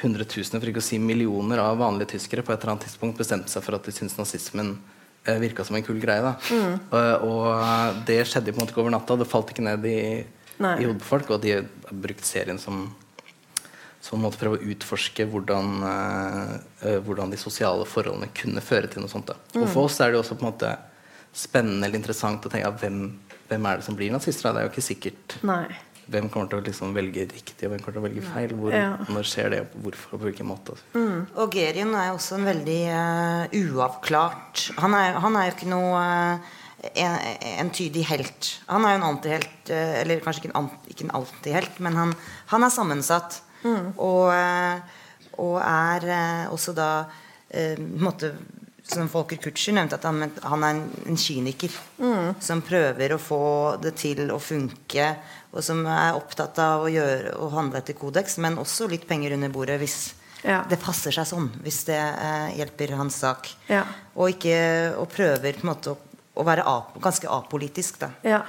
[0.02, 3.54] hundretusener, for ikke å si millioner av vanlige tyskere på et eller annet tidspunkt bestemte
[3.54, 6.26] seg for at de syntes nazismen uh, virka som en kul greie.
[6.26, 6.76] da mm.
[6.90, 9.20] uh, Og det skjedde på en måte ikke over natta.
[9.22, 11.36] Det falt ikke ned i, i hodet på folk.
[11.38, 12.88] Og de har brukt serien som
[14.06, 19.02] så man måtte prøve å utforske hvordan, uh, hvordan, de sosiale forholdene kunne føre til
[19.02, 19.32] noe sånt.
[19.56, 19.64] Mm.
[19.64, 20.74] Og For oss er det også på en måte
[21.36, 23.00] spennende eller interessant å tenke at hvem,
[23.50, 24.54] hvem er det som blir nazister.
[24.54, 25.64] Det er jo ikke sikkert Nei.
[26.06, 28.54] hvem kommer til å liksom velge riktig og hvem kommer til å velge feil.
[28.60, 28.92] Hvor, ja.
[29.10, 30.78] Når skjer det, og hvorfor og på hvilken måte.
[30.94, 31.26] Mm.
[31.42, 36.04] Og Gerien er også en veldig uh, uavklart han er, han er, jo ikke noe
[36.06, 36.54] uh,
[36.94, 37.18] en,
[37.66, 38.52] entydig helt.
[38.70, 42.16] Han er jo en antihelt, eller kanskje ikke en, ikke en antihelt, men han,
[42.54, 43.42] han er sammensatt.
[43.66, 43.94] Mm.
[43.98, 45.00] Og, eh,
[45.42, 46.90] og, er eh, også da
[47.50, 48.32] eh, måte,
[48.86, 51.74] som Folker Kutscher nevnte, at han, han er en, en kyniker.
[51.98, 52.36] Mm.
[52.44, 53.46] Som prøver å få
[53.82, 55.10] det til å funke,
[55.56, 59.38] og som er opptatt av å, gjøre, å handle etter kodeks, men også litt penger
[59.38, 60.00] under bordet hvis
[60.46, 60.62] ja.
[60.70, 61.50] det passer seg sånn.
[61.66, 63.50] Hvis det eh, hjelper hans sak.
[63.72, 63.86] Ja.
[64.14, 64.60] Og, ikke,
[65.00, 66.00] og prøver på en måte å,
[66.36, 68.00] å være ap ganske apolitisk.
[68.02, 68.42] da ja.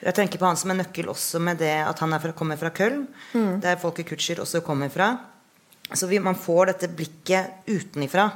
[0.00, 2.70] Jeg tenker på han som en nøkkel også med det at han fra, kommer fra
[2.70, 3.60] Köln, mm.
[3.64, 5.12] der Folke Kutscher også kommer fra.
[5.92, 8.30] Så vi, man får dette blikket utenifra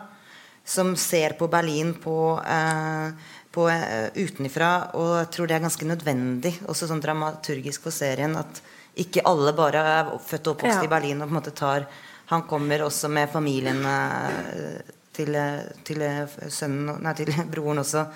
[0.65, 3.11] som ser på Berlin på, eh,
[3.53, 8.37] på eh, utenifra, Og jeg tror det er ganske nødvendig, også sånn dramaturgisk for serien,
[8.37, 8.63] at
[8.97, 10.85] ikke alle bare er født og oppvokst Ja.
[10.85, 11.87] i Berlin og på en måte tar
[12.27, 14.81] Han kommer også med familien eh,
[15.13, 18.07] til, eh, til eh, sønnen Nei, til broren også.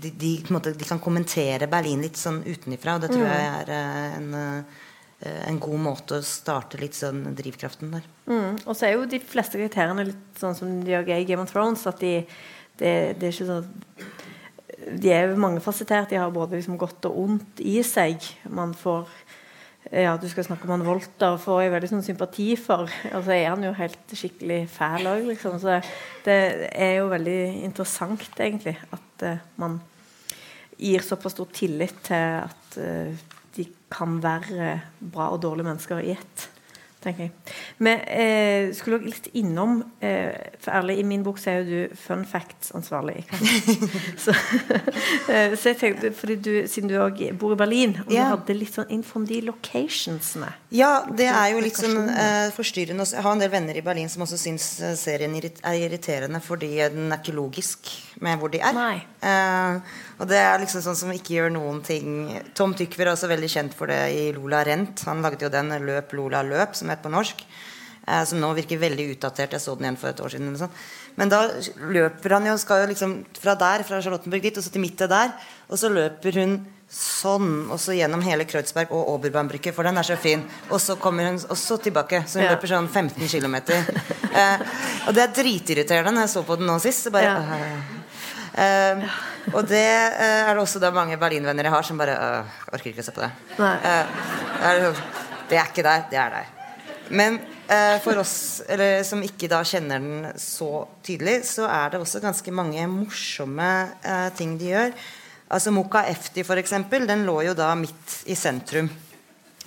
[0.00, 3.70] De, de, måte, de kan kommentere Berlin litt sånn utenifra, og det tror jeg er
[3.70, 8.08] eh, en, eh, en god måte å starte litt sånn drivkraften der.
[8.26, 8.58] Mm.
[8.64, 11.52] Og så er jo de fleste karakterene litt sånn som de er i Game of
[11.52, 11.86] Thrones.
[11.90, 12.16] At de,
[12.80, 13.70] det, det er ikke sånn
[14.98, 16.10] De er mangefasettert.
[16.10, 18.26] De har både liksom godt og ondt i seg.
[18.50, 19.06] Man får
[19.92, 22.88] ja, Du skal snakke om han Volter, får jeg veldig sånn sympati for.
[23.12, 25.58] Og så er han jo helt skikkelig fæl òg, liksom.
[25.60, 25.80] Så
[26.24, 26.38] det
[26.72, 29.78] er jo veldig interessant, egentlig, at uh, man
[30.80, 36.16] gir såpass stor tillit til at uh, de kan være bra og dårlige mennesker i
[36.16, 36.48] ett.
[37.04, 37.32] Tenker jeg.
[37.84, 40.32] Men eh, skulle også litt innom eh,
[40.64, 43.22] For ærlig, i min bok så er jo du fun facts-ansvarlig.
[44.24, 44.34] så,
[45.28, 48.28] eh, så jeg tenkte, fordi du, Siden du òg bor i Berlin, og Ja.
[48.30, 52.48] du hadde litt sånn info om de locationsene Ja, det er jo litt sånn eh,
[52.56, 53.06] forstyrrende.
[53.14, 56.72] Jeg har en del venner i Berlin som også syns eh, serien er irriterende fordi
[56.94, 57.90] den er ikke logisk
[58.24, 58.74] med hvor de er.
[58.74, 58.98] Nei.
[60.20, 63.48] Og det er liksom sånn som ikke gjør noen ting Tom Tykver er også veldig
[63.50, 65.02] kjent for det i Lola Rent.
[65.08, 67.42] Han laget jo den 'Løp, Lola, løp', som het på norsk.
[68.06, 69.50] Eh, som nå virker veldig utdatert.
[69.56, 70.54] Jeg så den igjen for et år siden.
[70.54, 70.68] Eller.
[71.16, 71.48] Men da
[71.78, 75.08] løper han jo, skal jo liksom fra der, fra Charlottenburg dit, og så til midten
[75.08, 75.32] der.
[75.70, 80.02] Og så løper hun sånn, og så gjennom hele Kreuzberg og Oberbahnbrücke, for den er
[80.06, 80.44] så fin.
[80.70, 82.22] Og så kommer hun og så tilbake.
[82.28, 82.54] Så hun Ja.
[82.54, 83.54] løper sånn 15 km.
[84.34, 84.58] eh,
[85.08, 87.04] og det er dritirriterende når jeg så på den nå sist.
[87.04, 87.40] Så bare, Ja.
[87.40, 89.00] øh.
[89.00, 89.08] Eh,
[89.52, 92.92] og det uh, er det også da mange Berlin-venner jeg har som bare uh, orker
[92.92, 93.32] ikke å se på det.
[93.60, 93.74] Nei.
[93.84, 94.94] Er det,
[95.58, 96.52] er ikke der, det er der.
[97.12, 97.36] Men
[97.68, 102.22] eh, for oss eller, som ikke da kjenner den så tydelig, så er det også
[102.24, 103.68] ganske mange morsomme
[104.38, 104.94] ting de gjør.
[105.52, 108.88] Altså Moka Efti, for eksempel, den lå jo da midt i sentrum.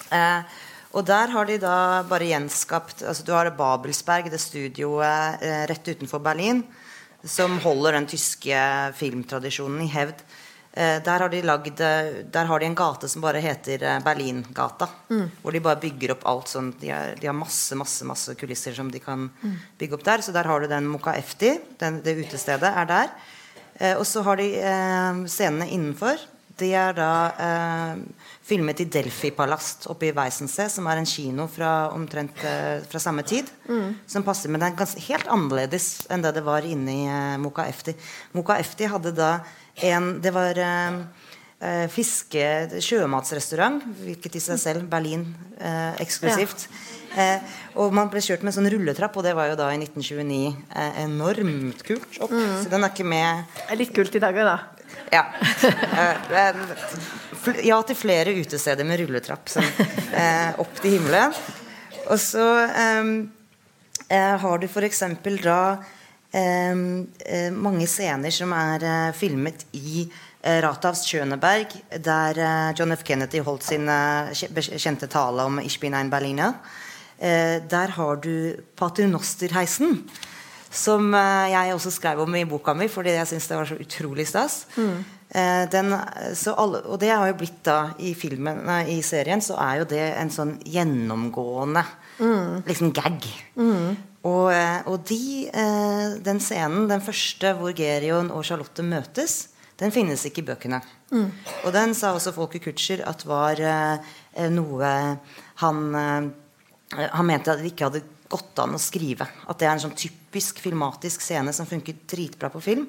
[0.10, 0.58] Eh,
[0.98, 5.90] og der har de da bare gjenskapt altså Du har Babelsberg, det studioet eh, rett
[5.92, 6.64] utenfor Berlin,
[7.24, 8.60] som holder den tyske
[8.98, 10.22] filmtradisjonen i hevd.
[10.78, 14.90] Eh, der, har de lagd, eh, der har de en gate som bare heter Berlingata.
[15.10, 15.32] Berlingata.
[15.42, 16.70] Hvor de bare bygger opp alt sånn.
[16.80, 19.30] De, er, de har masse masse, masse kulisser som de kan
[19.80, 20.22] bygge opp der.
[20.22, 21.56] Så der har du den Moka Efti.
[21.82, 23.14] Den, det utestedet er der.
[23.80, 26.22] Eh, og så har de eh, scenene innenfor.
[26.58, 28.00] De er da eh,
[28.48, 33.02] filmet i Delphi Palast oppe i Weissensee, som er en kino fra omtrent eh, fra
[33.04, 33.50] samme tid.
[34.10, 37.38] Som passer, Men det er ganske, helt annerledes enn det det var inne i eh,
[37.44, 37.94] Moka Efti.
[38.34, 39.38] Moka Efti hadde da
[39.86, 41.02] en Det var eh,
[41.62, 42.46] eh, fiske...
[42.82, 45.28] Sjømatsrestaurant, hvilket i seg selv Berlin
[45.62, 46.66] eh, eksklusivt.
[47.18, 49.78] Eh, og man ble kjørt med en sånn rulletrapp, og det var jo da i
[49.78, 50.42] 1929
[50.74, 52.34] eh, enormt kult opp.
[52.34, 54.58] Så den er ikke med Det er litt kult i dag òg, da.
[55.12, 55.26] Ja.
[56.38, 56.56] Eh,
[57.64, 59.68] ja til flere utesteder med rulletrapp sånn,
[60.60, 61.36] opp til himmelen.
[62.08, 65.04] Og så eh, har du f.eks.
[65.44, 65.60] da
[66.32, 70.08] eh, mange scener som er filmet i
[70.48, 72.38] Rathavs Schöneberg, der
[72.78, 73.02] John F.
[73.04, 73.90] Kennedy holdt sin
[74.32, 76.54] kjente tale om 'Ich bin ein Berliner'.
[77.20, 80.08] Der har du Paternosterheisen.
[80.72, 83.80] Som eh, jeg også skrev om i boka mi, fordi jeg syns det var så
[83.80, 84.66] utrolig stas.
[84.78, 84.98] Mm.
[85.72, 85.92] den,
[86.40, 89.82] så alle, og det har jo blitt da i filmen, nei, i serien, så er
[89.82, 91.84] jo det en sånn gjennomgående
[92.64, 93.28] liksom gag.
[94.28, 99.94] Og, eh, og de, eh, den scenen, den første hvor Gerion og Charlotte møtes, den
[99.94, 100.82] finnes ikke i bøkene.
[101.64, 104.90] Og den sa også Folke Kutscher at var eh, noe
[105.62, 106.28] han eh,
[106.88, 109.28] Han mente at de ikke hadde gått an å skrive.
[109.48, 112.88] At det er en sånn typisk filmatisk scene som funker dritbra på film,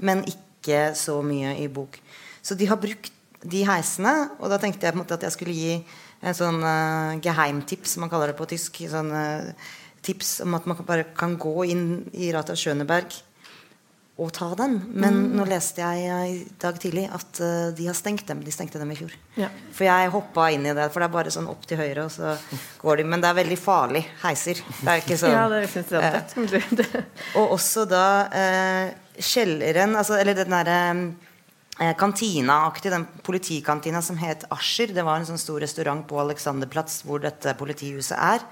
[0.00, 1.98] men ikke så mye i bok.
[2.42, 3.12] Så de har brukt
[3.46, 5.74] de heisene, og da tenkte jeg på en måte at jeg skulle gi
[6.26, 8.80] en sånn uh, geheimtips, som man kaller det på tysk.
[8.90, 9.52] Sånn uh,
[10.06, 13.14] tips om at man bare kan gå inn i Rata Schøneberg
[14.16, 14.78] og ta den.
[14.96, 18.40] Men nå leste jeg eh, i dag tidlig at uh, de har stengt dem.
[18.44, 19.12] De stengte dem i fjor.
[19.36, 19.50] Ja.
[19.76, 22.14] For jeg hoppa inn i det, for det er bare sånn opp til høyre, og
[22.14, 22.32] så
[22.80, 23.06] går de.
[23.12, 24.62] Men det er veldig farlig heiser.
[24.80, 27.04] Det er ikke sånn Ja, det synes jeg det.
[27.38, 30.78] og også da uh, kjelleren, altså, eller den derre
[31.80, 34.92] eh, kantinaaktig, den politikantina som het Ascher.
[34.96, 38.44] Det var en sånn stor restaurant på Alexanderplatz hvor dette politihuset er.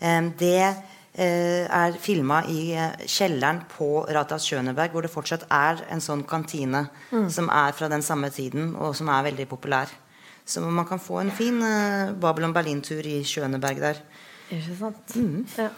[0.00, 0.74] Um, det
[1.14, 6.88] er filma i eh, kjelleren på Ratas Schøneberg, hvor det fortsatt er en sånn kantine
[7.30, 9.92] som er fra den samme tiden, og som er veldig populær.
[10.44, 14.00] Så man kan få en fin eh, Babylon-Berlin-tur i Schøneberg der.
[14.52, 15.14] Ikke sant?
[15.16, 15.46] Mm.
[15.56, 15.70] Ja.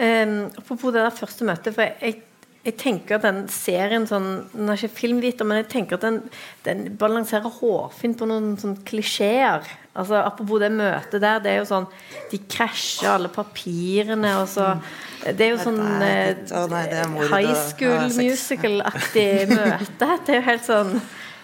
[0.00, 2.20] Um, apropos det der første møtet, for jeg,
[2.64, 6.20] jeg tenker at den serien sånn, Den er ikke filmviter, men jeg tenker at den,
[6.64, 9.64] den balanserer hårfint på noen sånn klisjeer.
[9.90, 11.40] Altså, apropos det møtet der.
[11.42, 11.86] Det er jo sånn
[12.30, 14.76] De krasjer alle papirene, og så
[15.24, 20.10] Det er jo sånn eh, Å nei, det er high school musical-aktig møte.
[20.26, 20.94] Det er jo helt sånn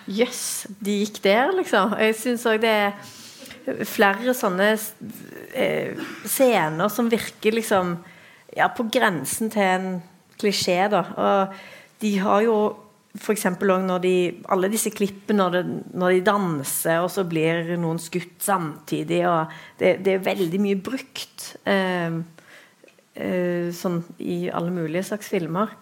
[0.06, 1.96] Jøss, de gikk der, liksom.
[1.98, 2.92] Jeg syns òg det er
[3.90, 4.68] flere sånne
[5.50, 7.96] eh, scener som virker liksom
[8.54, 9.88] ja, på grensen til en
[10.38, 11.02] klisjé, da.
[11.18, 11.56] Og
[12.04, 12.56] de har jo
[13.16, 13.46] f.eks.
[13.60, 14.14] når de
[14.52, 19.52] Alle disse klippene når, de, når de danser, og så blir noen skutt samtidig, og
[19.80, 21.52] det, det er veldig mye brukt.
[21.64, 22.20] Eh,
[23.16, 25.72] eh, sånn i alle mulige slags filmer.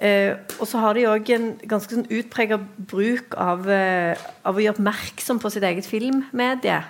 [0.00, 2.56] Eh, og så har de òg en ganske sånn utprega
[2.88, 4.16] bruk av, eh,
[4.48, 6.80] av å gjøre oppmerksom på sitt eget filmmedie.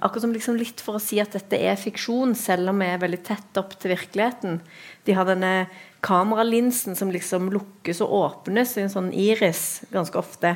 [0.00, 3.02] Akkurat som liksom litt for å si at dette er fiksjon, selv om vi er
[3.02, 4.60] veldig tett opp til virkeligheten.
[5.04, 5.68] De har denne
[6.06, 10.54] kameralinsen som liksom lukkes og åpnes i en sånn iris ganske ofte.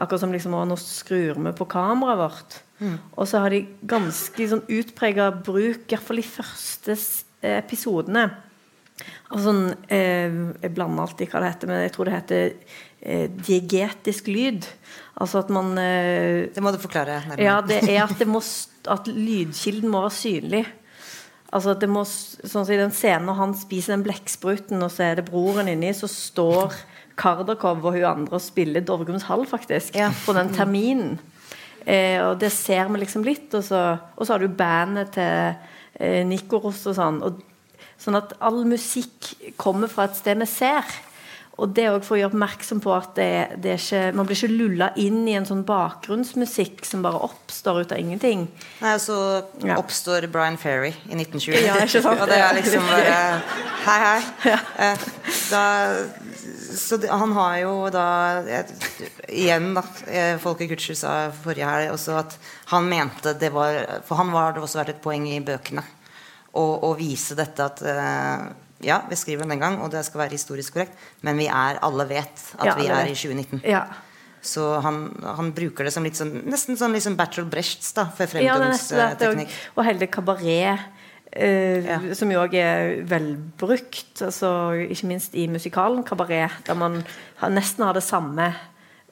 [0.00, 2.60] Akkurat som liksom nå skrur vi på kameraet vårt.
[2.80, 8.28] Og så har de ganske sånn utprega bruk, i i første de første episodene.
[9.30, 12.50] Altså sånn, eh, jeg blander alltid hva det heter, men jeg tror det heter
[13.00, 14.66] eh, diegetisk lyd.
[15.20, 17.44] Altså at man eh, Det må du forklare nærmere.
[17.44, 18.42] Ja, det er at, det må,
[18.90, 20.66] at lydkilden må være synlig.
[21.52, 24.92] Altså at det må, sånn som I den scenen når han spiser den blekkspruten, og
[24.94, 26.76] så er det broren inni, så står
[27.20, 30.12] Kardakov og hun andre og spiller Dovregummens hall, faktisk, Ja.
[30.24, 31.18] på den terminen.
[31.86, 33.52] Eh, og det ser vi liksom litt.
[33.54, 35.54] Og så, og så har du bandet til
[35.98, 37.22] eh, Nikoros og sånn.
[37.26, 37.40] Og,
[38.00, 40.84] sånn at all musikk kommer fra et sted vi ser.
[41.60, 43.26] Og det også for å gjøre oppmerksom på at det,
[43.60, 47.92] det ikke, man blir ikke lulla inn i en sånn bakgrunnsmusikk som bare oppstår ut
[47.92, 48.46] av ingenting.
[48.80, 49.18] Nei, og så
[49.66, 49.76] Ja.
[49.76, 51.60] oppstår Brian Ferry i 1920.
[51.66, 51.74] Ja,
[52.14, 53.18] og det er liksom bare
[53.84, 54.54] Hei, hei.
[54.54, 54.94] Ja.
[55.50, 55.62] Da,
[56.80, 58.06] så det, han har jo da
[58.46, 58.64] jeg,
[59.28, 59.82] Igjen, da.
[60.06, 62.36] eh, Folke Kutscher sa forrige helg også at
[62.72, 65.82] han mente det var For han var det også vært et poeng i bøkene
[66.56, 68.48] å, å vise dette at eh,
[68.82, 71.78] ja, vi skriver den en gang, og det skal være historisk korrekt, men vi er,
[71.84, 73.60] alle vet at Ja, vi er i 2019.
[73.68, 73.84] Ja.
[74.42, 75.02] Så han,
[75.36, 79.46] han bruker det som litt sånn Nesten sånn liksom Bertolt Brechts da, for Ja, også-
[79.76, 80.80] og hele kabaret,
[81.32, 82.14] eh, Ja.
[82.14, 87.04] som jo òg er velbrukt, altså, ikke minst i musikalen kabaret, der man
[87.42, 88.54] nesten har det samme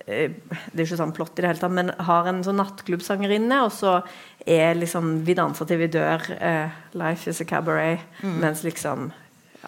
[0.07, 0.31] eh,
[0.72, 3.70] Det er ikke sånn plott i det hele tatt, men har en sånn nattklubbsangerinne, og
[3.72, 4.02] så
[4.46, 9.12] er liksom 'Vi danser til vi dør', uh, 'Life is a cabaret', mens liksom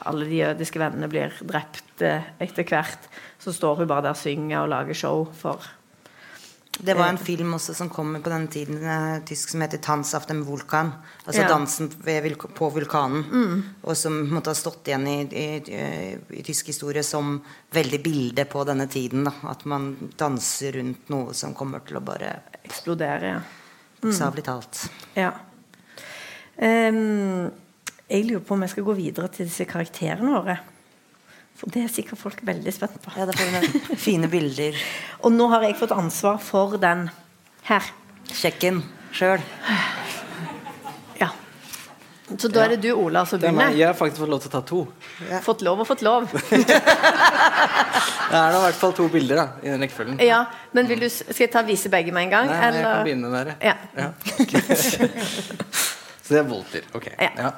[0.06, 3.10] alle de jødiske vennene blir drept eh, etter hvert.
[3.42, 5.60] Så står hun bare der og synger og lager show for
[6.80, 10.14] Det var en film også som kom på denne tiden eh, tysk som heter 'Tanz
[10.14, 10.92] auf dem Vulkan'.
[11.26, 11.48] Altså Ja.
[11.48, 11.90] dansen
[12.54, 13.64] på vulkanen.
[13.82, 18.64] Og som måtte ha stått igjen i, i, i, tysk historie som veldig bilde på
[18.64, 19.24] denne tiden.
[19.24, 19.32] Da.
[19.50, 23.26] At man danser rundt noe som kommer til å bare eksplodere.
[23.26, 23.40] Ja.
[24.00, 24.90] Bokstavelig talt.
[25.14, 25.32] Ja.
[26.56, 27.50] Ehm,
[28.10, 30.56] jeg lurer på om jeg skal gå videre til disse karakterene våre.
[31.60, 33.12] For det er sikkert folk veldig spent på.
[33.18, 34.78] Ja, det får vi noen fine bilder.
[35.26, 37.08] Og nå har jeg fått ansvar for den
[37.68, 37.90] her.
[38.32, 38.80] Sjekken
[39.14, 39.42] sjøl.
[41.20, 41.28] Ja.
[42.30, 43.74] Så da er det du, Ola, som er begynner.
[43.76, 44.80] Jeg har faktisk fått lov til å ta to.
[45.44, 46.30] Fått lov og fått lov.
[48.30, 50.20] Det er da i hvert fall to bilder da, i den rekkefølgen.
[50.22, 50.44] Ja,
[50.76, 52.46] men vil du, Skal jeg ta vise begge med en gang?
[52.46, 52.78] Nei, eller?
[52.78, 53.50] jeg kan begynne der.
[53.58, 53.74] Ja.
[53.98, 54.12] Ja.
[56.22, 56.86] Så det er Volter.
[56.94, 57.08] Ok.
[57.18, 57.50] Ja.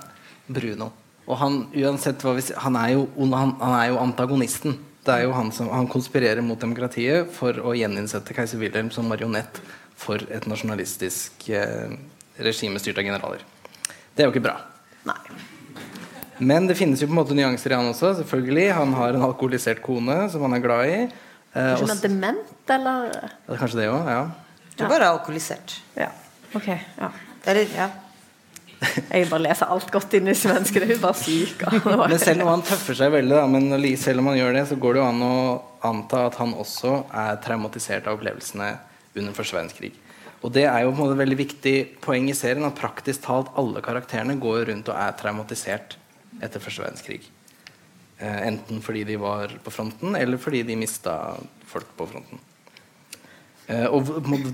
[0.46, 0.90] Bruno.
[1.28, 4.74] Og han, uansett hva vi sier, han er jo, han, han er jo antagonisten.
[5.06, 9.08] Det er jo han som han konspirerer mot demokratiet for å gjeninnsette keiser Wilhelm som
[9.10, 9.58] marionett
[9.98, 11.94] for et nasjonalistisk eh,
[12.42, 13.42] regime styrt av generaler.
[14.14, 14.58] Det er jo ikke bra.
[15.08, 15.18] Nei.
[16.42, 18.16] Men det finnes jo på en måte nyanser i han også.
[18.22, 21.00] selvfølgelig Han har en alkoholisert kone som han er glad i.
[21.06, 21.10] Eh,
[21.54, 23.10] Kanskje og han er dement, eller?
[23.46, 24.08] ja, kanskje det òg.
[24.10, 24.22] Ja.
[24.72, 25.76] Du bare er alkoholisert.
[25.98, 26.08] Ja.
[26.56, 26.68] Ok.
[26.72, 27.10] ja
[27.46, 27.88] Eller, ja.
[28.82, 30.88] Jeg bare leser alt godt inn i svenskene.
[30.90, 31.64] Hun bare syk.
[32.12, 34.78] Men selv om han tøffer seg veldig, da, men selv om han gjør det, så
[34.80, 35.34] går det jo an å
[35.86, 38.70] anta at han også er traumatisert av opplevelsene
[39.18, 39.92] under første verdenskrig.
[40.42, 43.22] Og det er jo på en måte et veldig viktig poeng i serien at praktisk
[43.26, 45.96] talt alle karakterene går rundt og er traumatisert
[46.42, 47.20] etter første verdenskrig.
[48.18, 51.36] Eh, enten fordi de var på fronten, eller fordi de mista
[51.70, 52.42] folk på fronten.
[53.70, 54.08] Eh, og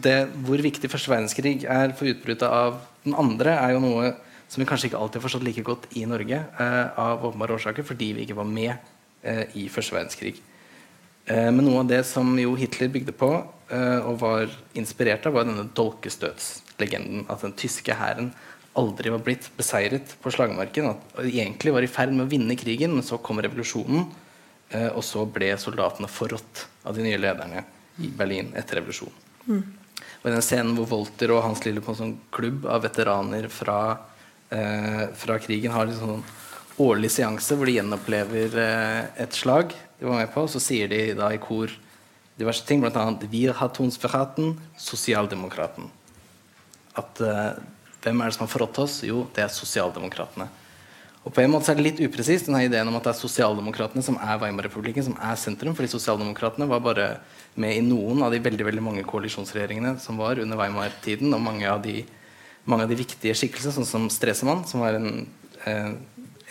[0.05, 4.13] det, hvor viktig første verdenskrig er for utbruddet av den andre, er jo noe
[4.49, 7.87] som vi kanskje ikke alltid har forstått like godt i Norge, eh, av åpenbare årsaker,
[7.87, 8.75] fordi vi ikke var med
[9.23, 10.39] eh, i første verdenskrig.
[11.29, 13.27] Men noe av det som jo Hitler bygde på,
[13.69, 14.49] og var
[14.81, 17.27] inspirert av, var denne dolkestøtslegenden.
[17.29, 18.31] At den tyske hæren
[18.81, 20.89] aldri var blitt beseiret på slagmarken.
[20.89, 24.09] At de egentlig var i ferd med å vinne krigen, men så kom revolusjonen.
[24.97, 27.67] Og så ble soldatene forrådt av de nye lederne
[27.99, 29.67] i Berlin etter revolusjonen.
[30.19, 33.49] Og i den scenen hvor Wolter og Hans Lille på en sånn klubb av veteraner
[33.53, 33.99] fra,
[34.51, 36.25] eh, fra krigen har en sånn
[36.79, 41.01] årlig seanse hvor de gjenopplever eh, et slag de var med på, så sier de
[41.19, 41.73] da i kor
[42.39, 43.19] diverse ting, bl.a.
[43.19, 45.91] 'Wir hat uns verraten, sosialdemokraten'.
[46.95, 47.59] At eh,
[48.03, 49.01] hvem er det som har forrådt oss?
[49.03, 50.47] Jo, det er sosialdemokratene.
[51.29, 53.19] Og på en måte så er det litt upresist, denne ideen om at det er
[53.19, 55.75] sosialdemokratene som er Weimar-republikken, som er sentrum.
[55.77, 57.09] fordi sosialdemokratene var bare
[57.55, 61.29] med i noen av de veldig veldig mange koalisjonsregjeringene som var under Weimar-tiden.
[61.37, 62.01] Og mange av, de,
[62.65, 65.27] mange av de viktige skikkelsene, sånn som Stresemann, som var en
[65.69, 65.93] eh,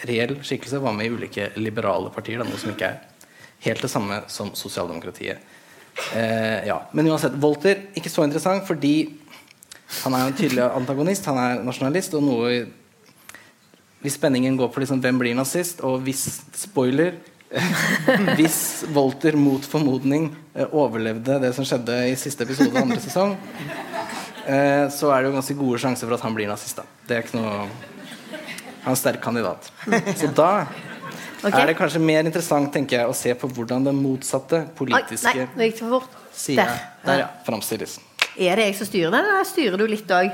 [0.06, 2.38] reell skikkelse, var med i ulike liberale partier.
[2.38, 3.30] Da, noe som ikke er
[3.66, 5.42] helt det samme som sosialdemokratiet.
[6.14, 6.84] Eh, ja.
[6.94, 8.98] Men uansett, Volter ikke så interessant fordi
[10.04, 11.26] han er en tydelig antagonist.
[11.34, 12.14] Han er nasjonalist.
[12.14, 12.68] og noe
[14.04, 17.16] hvis spenningen går på liksom, hvem blir nazist, og hvis spoiler
[18.36, 23.38] hvis Volter mot formodning eh, overlevde det som skjedde i siste episode av andre sesong,
[24.46, 26.82] eh, så er det jo ganske gode sjanser for at han blir nazist.
[26.82, 26.84] Da.
[27.08, 27.54] Det er ikke noe
[28.84, 29.72] Han er en sterk kandidat.
[30.20, 30.52] Så da
[31.38, 31.62] Okay.
[31.62, 35.52] er det kanskje mer interessant tenker jeg, å se på hvordan den motsatte politiske nei,
[35.54, 36.16] nå gikk for fort.
[36.34, 36.80] sida Der.
[37.06, 38.00] der, ja, framstilles.
[38.38, 40.30] Er det jeg som styrer den, eller styrer du litt òg?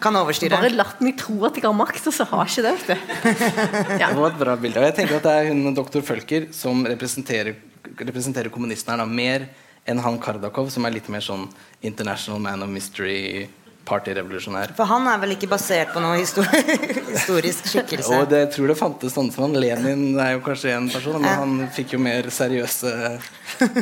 [0.00, 0.56] Kan overstyre.
[0.56, 2.72] Bare latt meg tro at jeg har makt, og så har jeg ikke det.
[2.76, 3.96] vet du.
[4.00, 4.80] Det var et bra bilde.
[4.80, 7.58] Og jeg tenker at det er hun doktor Følker som representerer,
[8.00, 9.44] representerer kommunisten her da, mer
[9.88, 11.46] enn han Kardakov, som er litt mer sånn
[11.84, 13.48] international man of mystery,
[13.90, 14.74] partyrevolusjonær.
[14.78, 16.62] For han er vel ikke basert på noe histori
[17.14, 18.20] historisk skikkelse?
[18.20, 19.58] Og det, jeg tror det fantes sånne som han.
[19.60, 22.92] Lenin er jo kanskje en person, men han fikk jo mer seriøse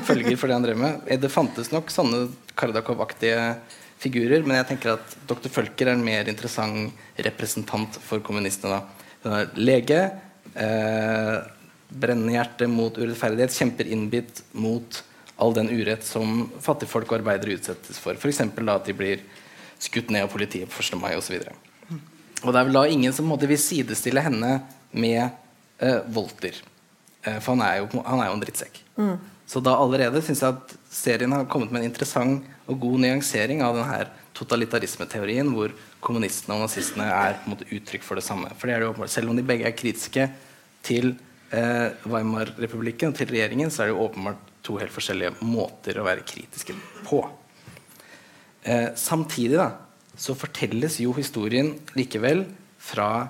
[0.08, 1.10] følger for det han drev med.
[1.22, 2.26] Det fantes nok sånne
[2.58, 3.42] Kardakov-aktige
[3.98, 5.50] figurer, men jeg tenker at dr.
[5.52, 6.94] Følker er en mer interessant
[7.26, 8.78] representant for kommunistene.
[8.78, 9.38] da.
[9.42, 10.00] Er lege,
[10.54, 11.36] eh,
[11.88, 15.02] brennende hjerte mot urettferdighet, kjemper innbitt mot
[15.38, 18.14] all den urett som fattigfolk og arbeidere utsettes for.
[18.18, 18.40] F.eks.
[18.40, 19.22] at de blir
[19.78, 20.98] skutt ned av politiet på 1.
[21.00, 21.38] mai osv.
[22.44, 24.60] Og det er vel da ingen som måtte vil sidestille henne
[24.90, 25.24] med
[25.82, 26.54] eh, Volter.
[27.24, 28.80] Eh, for han er, jo, han er jo en drittsekk.
[29.48, 33.62] Så da allerede syns jeg at serien har kommet med en interessant og god nyansering
[33.64, 34.02] av denne
[34.36, 35.72] totalitarismeteorien hvor
[36.04, 38.52] kommunistene og nazistene er måte uttrykk for det samme.
[38.58, 39.14] For det er det åpenbart.
[39.14, 40.28] Selv om de begge er kritiske
[40.86, 41.14] til
[41.50, 46.06] eh, Weimar-republikken og til regjeringen, så er det jo åpenbart to helt forskjellige måter å
[46.06, 46.76] være kritiske
[47.08, 47.22] på.
[48.62, 49.70] Eh, samtidig da,
[50.18, 52.44] så fortelles jo historien likevel
[52.78, 53.28] fra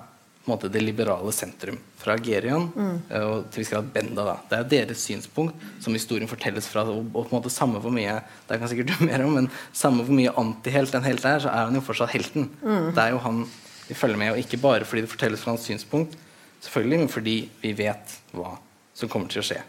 [0.49, 1.77] måte, det liberale sentrum.
[1.99, 2.97] Fra Gerion mm.
[3.19, 4.23] og til viss grad Benda.
[4.25, 4.35] Da.
[4.49, 6.85] Det er deres synspunkt som historien fortelles fra.
[6.87, 9.49] Og, og på en måte samme hvor mye det kan sikkert du mer om, men
[9.75, 12.47] samme hvor mye antihelt en helt er, så er han jo fortsatt helten.
[12.95, 13.43] Det er jo han
[13.89, 16.13] vi følger med, og ikke bare fordi det fortelles fra hans synspunkt,
[16.61, 18.51] selvfølgelig, men fordi vi vet hva
[18.93, 19.63] som kommer til å skje.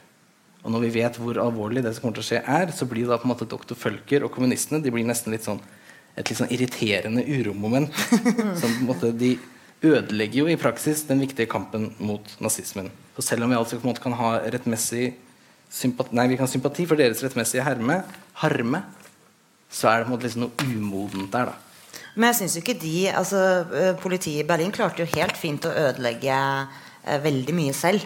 [0.61, 3.07] Og når vi vet hvor alvorlig det som kommer til å skje er, så blir
[3.07, 5.63] det da på en måte doktor Følker og kommunistene de blir nesten litt sånn
[6.19, 7.95] et litt sånn irriterende uromoment.
[8.61, 9.37] som på en måte de
[9.81, 12.91] ødelegger jo i praksis den viktige kampen mot nazismen.
[13.17, 15.15] Så selv om vi altså på en måte kan ha rettmessig
[15.71, 18.03] sympati, nei, vi kan sympati for deres rettmessige herme,
[18.43, 18.83] harme,
[19.71, 22.01] så er det på en måte liksom noe umodent der, da.
[22.17, 23.41] Men jeg syns jo ikke de altså,
[24.03, 28.03] Politiet i Berlin klarte jo helt fint å ødelegge eh, veldig mye selv.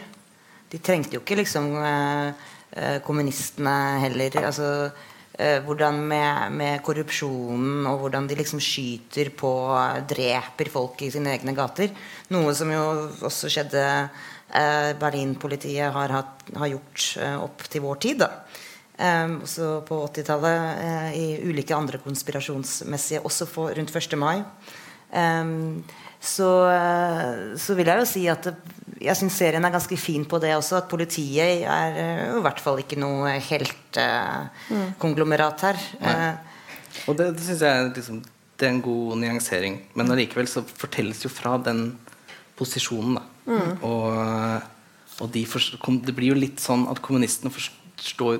[0.74, 4.34] De trengte jo ikke liksom eh, eh, kommunistene heller.
[4.42, 4.68] Altså,
[5.38, 9.52] eh, hvordan med, med korrupsjonen og hvordan de liksom skyter på
[10.10, 11.94] Dreper folk i sine egne gater.
[12.34, 12.82] Noe som jo
[13.22, 16.18] også skjedde eh, Berlin-politiet har,
[16.58, 18.26] har gjort eh, opp til vår tid.
[18.94, 24.18] Um, også på 80-tallet eh, i ulike andre konspirasjonsmessige, også for, rundt 1.
[24.18, 24.42] mai.
[26.24, 28.54] Så, eh, så vil jeg jo si at det,
[29.04, 30.74] jeg syns serien er ganske fin på det også.
[30.80, 35.76] At politiet er uh, i hvert fall ikke noe heltekonglomerat her.
[36.00, 36.34] Uh,
[37.08, 38.16] Og det, det syns jeg er, liksom,
[38.58, 39.74] det er en god nyansering.
[39.98, 41.80] Men allikevel så fortelles jo fra den
[42.58, 43.22] posisjonen, da.
[43.84, 44.06] Og,
[45.20, 48.32] og de for, kom, det blir jo litt sånn at kommunistene forstår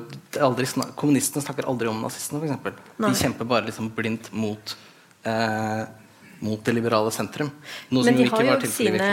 [0.43, 2.53] aldri, snak, Kommunistene snakker aldri om nazistene, f.eks.
[3.03, 4.65] De kjemper bare liksom blindt mot
[5.29, 5.83] eh,
[6.41, 7.51] mot det liberale sentrum.
[7.91, 9.09] Men de har jo sine,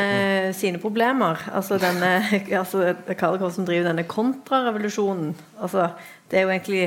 [0.58, 1.40] sine problemer.
[1.54, 2.18] Altså denne
[2.62, 5.36] altså Kardakov som driver denne kontrarevolusjonen.
[5.62, 5.92] Altså,
[6.32, 6.84] det er jo egentlig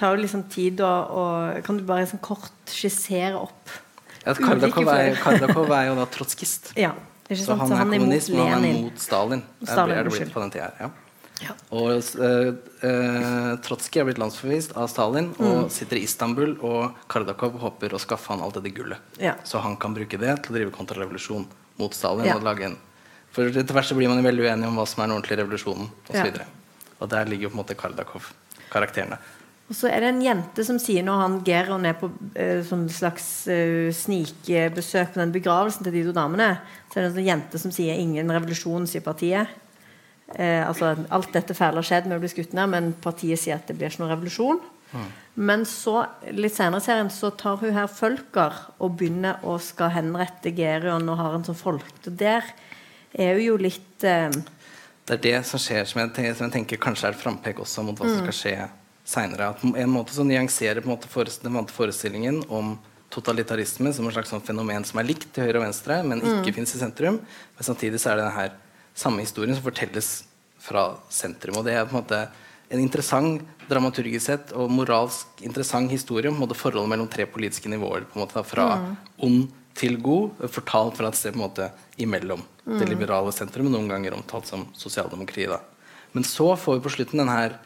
[0.00, 0.94] tar jo liksom tid å,
[1.66, 3.72] Kan du bare liksom kort skissere opp
[4.24, 5.14] Ja, Kardakov, er.
[5.20, 6.72] Kardakov er jo da trotskist.
[6.80, 6.94] Ja.
[7.30, 7.62] Så sant?
[7.62, 9.44] han er kommunist, men han er mot Stalin.
[9.62, 10.88] Stalin, er det blitt på den tida ja.
[11.40, 11.54] Ja.
[11.72, 12.50] Og uh,
[12.84, 15.46] uh, Trotskij er blitt landsforvist av Stalin Mm.
[15.46, 16.56] og sitter i Istanbul.
[16.60, 19.34] Og Kardakov håper å skaffe han alt dette gullet, Ja.
[19.44, 21.46] så han kan bruke det til å drive kontrarevolusjon
[21.78, 22.36] mot Stalin Ja.
[22.36, 22.76] og lage en
[23.32, 25.86] For etter hvert så blir man veldig uenig om hva som er den ordentlige revolusjonen
[26.08, 26.42] Og, så
[27.00, 29.18] og der ligger jo på en måte Kardakov-karakterene.
[29.70, 32.88] Og så er det en jente som sier når han Geron er på eh, sånn
[32.90, 36.58] slags eh, snikbesøk på den begravelsen til de to damene,
[36.90, 39.46] så er det en sånn jente som sier 'ingen revolusjon', sier partiet.
[40.34, 43.58] Eh, altså Alt dette fæle har skjedd med å bli skutt ned, men partiet sier
[43.58, 44.62] at det blir ikke noen revolusjon.
[45.34, 46.02] Men så,
[46.34, 51.06] litt senere i serien så tar hun her Følker og begynner å skal henrette Gerion
[51.08, 51.92] og har en sånn folk.
[52.02, 52.46] Og der
[53.14, 54.28] er hun jo litt eh,
[55.06, 57.62] Det er det som skjer, som jeg, tenker, som jeg tenker kanskje er et frampek
[57.62, 58.54] også mot hva som skal skje
[59.10, 59.52] seinere.
[59.54, 62.76] At en måte så nyanserer på en måte den vante forestillingen om
[63.10, 66.54] totalitarisme som et slags sånn fenomen som er likt til høyre og venstre, men ikke
[66.54, 67.18] finnes i sentrum.
[67.56, 68.50] Men samtidig så er det denne
[68.94, 70.10] samme historien som fortelles
[70.60, 71.60] fra sentrum.
[71.60, 72.20] Og det er på en måte
[72.70, 78.06] en interessant dramaturgisk sett og moralsk interessant historie om måte forholdet mellom tre politiske nivåer.
[78.06, 78.66] på en måte da, Fra
[79.18, 83.88] ond til god, fortalt fra et sted på en måte imellom det liberale sentrum, noen
[83.88, 85.46] ganger omtalt som sosialdemokrati.
[85.46, 85.60] da.
[86.12, 87.58] Men så får vi på slutten denne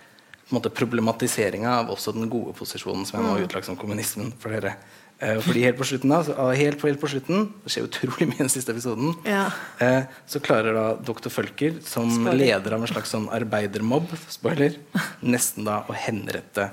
[0.45, 3.77] på en måte problematiseringa av også den gode posisjonen som jeg nå har utlagt som
[3.77, 4.77] kommunismen for dere.
[5.23, 8.27] Eh, fordi helt på slutten da, så, ah, helt helt på slutten Det skjer utrolig
[8.29, 9.13] mye i den siste episoden.
[9.29, 9.45] Ja.
[9.79, 11.31] Eh, så klarer da dr.
[11.33, 12.41] Følker, som Spoiler.
[12.41, 14.81] leder av en slags sånn arbeidermobb, spoiler,
[15.23, 16.73] nesten da å henrette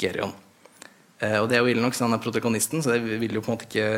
[0.00, 0.32] Gerion.
[1.20, 3.42] Eh, og det er jo ille nok, siden han er protagonisten, så det vil jo
[3.44, 3.88] på en måte ikke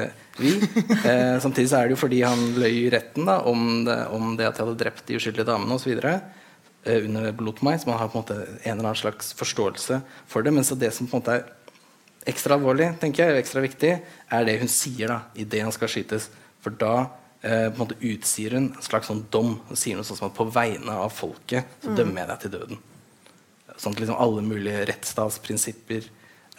[0.40, 0.56] vi.
[1.02, 4.34] Eh, samtidig så er det jo fordi han løy i retten da, om, det, om
[4.38, 5.92] det at de hadde drept de uskyldige damene osv.
[6.02, 7.30] Eh, under
[7.62, 10.54] meg, så man har på en måte en eller annen slags forståelse for det.
[10.56, 11.44] Men så det som på en måte er
[12.30, 13.92] ekstra alvorlig, tenker jeg, ekstra viktig,
[14.32, 16.28] er det hun sier da, idet han skal skytes.
[16.62, 16.94] For da
[17.42, 19.56] eh, på en måte utsier hun en slags sånn dom.
[19.68, 22.54] Hun sier noe sånn som at på vegne av folket så dømmer jeg deg til
[22.56, 22.82] døden.
[23.76, 26.06] Sånn at liksom alle mulige rettsstatsprinsipper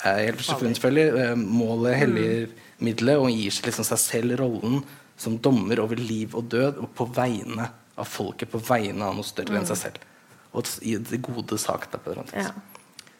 [0.03, 2.49] er helt selvfølgelig eh, målet helliger
[2.83, 4.81] middelet og gir seg liksom seg selv rollen
[5.19, 9.27] som dommer over liv og død og på vegne av folket, på vegne av noe
[9.27, 10.07] større enn seg selv.
[10.53, 11.87] Og i det gode sak.
[11.91, 12.49] Da, på et eller annet.
[12.49, 12.72] Ja.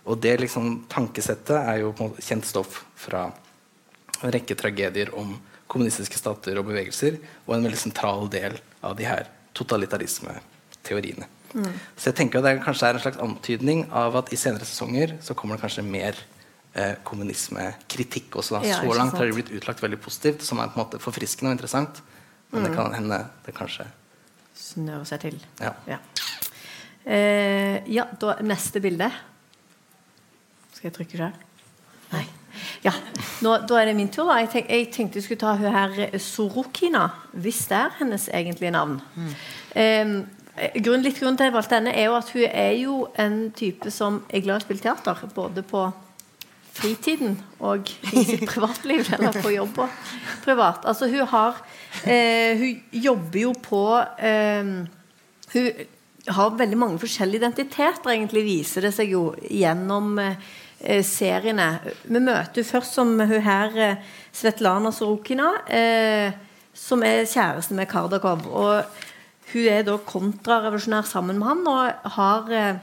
[0.03, 3.29] Og det liksom, tankesettet er jo kjent stoff fra
[4.21, 5.35] en rekke tragedier om
[5.71, 11.29] kommunistiske stater og bevegelser, og en veldig sentral del av de her totalitarismeteoriene.
[11.53, 15.17] Så jeg tenker at det kanskje er en slags antydning av at i senere sesonger
[15.23, 16.17] så kommer det kanskje mer
[16.73, 18.57] eh, kommunismekritikk også.
[18.57, 18.63] Da.
[18.67, 21.51] Ja, så langt har det blitt utlagt veldig positivt, som er på en måte forfriskende
[21.51, 22.01] og interessant.
[22.53, 23.87] Men det kan hende det kanskje
[24.57, 25.37] snøre seg til.
[25.61, 25.73] Ja.
[25.89, 25.99] Ja.
[27.03, 29.09] Eh, ja, da neste bilde.
[30.83, 31.35] Skal jeg trykke sjøl?
[32.11, 32.25] Nei.
[32.83, 32.91] Ja,
[33.39, 34.27] nå, Da er det min tur.
[34.27, 37.93] da Jeg, tenk, jeg tenkte jeg skulle ta hun her eh, Sorokina, hvis det er
[38.01, 38.97] hennes egentlige navn.
[39.79, 40.11] Eh,
[40.83, 43.37] grunn, litt grunn til at jeg valgte henne, er jo at hun er jo en
[43.55, 45.23] type som er glad i å spille teater.
[45.31, 45.85] Både på
[46.75, 50.13] fritiden og i sitt privatliv, eller på jobb og
[50.43, 50.83] privat.
[50.83, 51.63] Altså hun har
[52.03, 53.85] eh, Hun jobber jo på
[54.19, 54.75] eh,
[55.55, 55.71] Hun
[56.27, 60.51] har veldig mange forskjellige identiteter, egentlig viser det seg jo gjennom eh,
[61.05, 61.67] seriene.
[62.03, 66.33] Vi møter henne først som hun her eh, Svetlana Sorokina, eh,
[66.73, 68.47] som er kjæresten med Kardakov.
[68.49, 68.83] Og
[69.53, 72.81] hun er da kontrarevolusjonær sammen med han og har eh,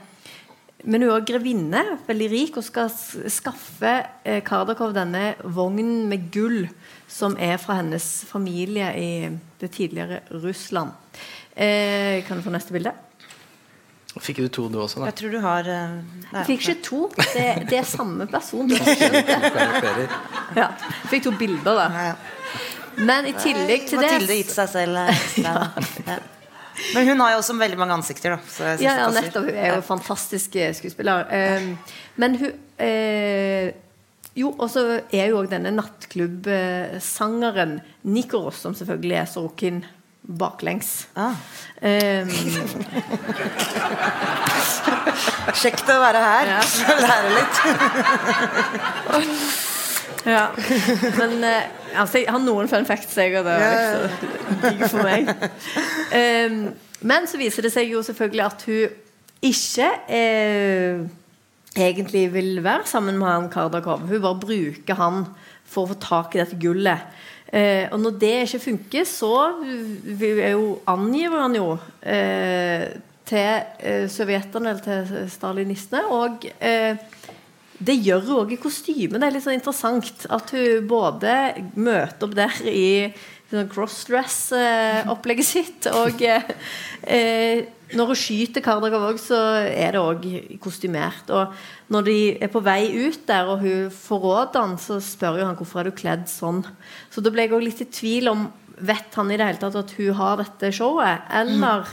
[0.81, 2.89] men hun er grevinne, veldig rik, og skal
[3.29, 3.91] skaffe
[4.25, 6.63] eh, Kardakov denne vognen med gull
[7.11, 9.11] som er fra hennes familie i
[9.61, 10.95] det tidligere Russland.
[11.53, 12.95] Eh, kan du få neste bilde?
[14.19, 15.05] Fikk du to, du også, da?
[15.07, 16.97] Jeg tror du har uh, nei, Jeg fikk ikke to.
[17.15, 18.67] Det, det er samme person.
[20.51, 20.67] Ja.
[21.07, 21.85] Fikk to bilder, da.
[22.09, 22.15] ja.
[22.99, 25.53] Men i tillegg til det Mathilde gitt seg selv eh, ja.
[26.91, 28.39] Men hun har jo også veldig mange ansikter, da.
[28.51, 29.47] Så jeg Ja, ja, nettopp.
[29.47, 31.23] Hun er jo fantastisk skuespiller.
[31.31, 31.77] Um,
[32.19, 32.51] men hun
[32.83, 33.71] eh,
[34.35, 37.79] Jo, og så er jo òg denne nattklubbsangeren
[38.11, 39.85] Nikoros, som selvfølgelig er Sorokin
[40.21, 41.07] baklengs.
[41.17, 41.35] Ah.
[41.81, 42.29] Um,
[45.57, 46.51] Kjekt å være her.
[47.05, 47.61] Lære litt.
[50.29, 50.45] ja.
[51.17, 54.09] Men eh, altså, jeg har noen fun facts, jeg, og det er Ja,
[54.67, 55.31] digg for meg.
[56.13, 56.61] Um,
[57.01, 58.99] men så viser det seg jo selvfølgelig at hun
[59.41, 61.01] ikke eh,
[61.73, 64.05] egentlig vil være sammen med han Kardakov.
[64.05, 65.23] Hun bare bruker han
[65.65, 67.09] for å få tak i dette gullet.
[67.51, 69.33] Eh, og når det ikke funker, så
[70.15, 72.85] er jo, angir han jo eh,
[73.27, 76.05] til eh, sovjeterne eller til stalinistene.
[76.15, 76.95] Og eh,
[77.81, 79.19] det gjør hun òg i kostyme.
[79.19, 81.35] Det er litt sånn interessant at hun både
[81.75, 82.89] møter opp der i
[83.51, 86.51] sånn crossdress-opplegget sitt, og eh,
[87.03, 87.65] eh,
[87.97, 90.25] når hun skyter Kardakov òg, så er det òg
[90.63, 91.29] kostymert.
[91.33, 91.53] Og
[91.93, 95.57] når de er på vei ut der, og hun forråder han, så spør jo han
[95.59, 96.63] hvorfor er du kledd sånn.
[97.11, 98.47] Så da ble jeg òg litt i tvil om
[98.81, 101.85] vet han i det hele tatt at hun har dette showet, eller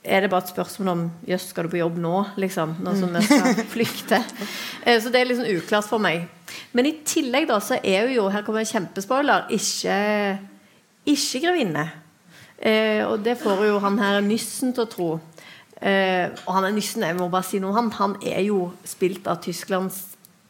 [0.00, 2.14] er det bare et spørsmål om Jøss, skal du på jobb nå?
[2.40, 4.20] Liksom, nå som vi skal flykte.
[4.84, 6.24] Eh, så det er liksom uklart for meg.
[6.72, 9.50] Men i tillegg da, så er hun jo Her kommer en kjempespoiler.
[9.52, 9.98] Ikke,
[11.04, 11.84] ikke grevinne.
[12.60, 15.10] Eh, og det får jo han her Nyssen til å tro.
[15.80, 19.28] Eh, og han er Nyssen, jeg må bare si noe han, han er jo spilt
[19.30, 20.02] av Tysklands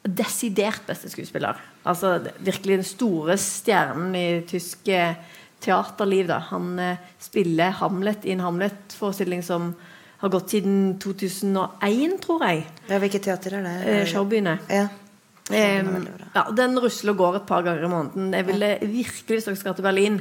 [0.03, 1.59] desidert beste skuespiller.
[1.89, 5.19] Altså virkelig den store stjernen i tysk eh,
[5.63, 6.27] teaterliv.
[6.31, 6.41] Da.
[6.51, 9.75] Han eh, spiller Hamlet i en Hamlet-forestilling som
[10.21, 12.65] har gått siden 2001, tror jeg.
[12.91, 13.77] Ja, hvilket teater er det?
[13.89, 14.59] Eh, Showbyene.
[14.73, 14.89] Ja.
[15.51, 18.29] Ja, den rusler og går et par ganger i måneden.
[18.37, 20.21] Jeg ville virkelig, hvis dere skal til Berlin,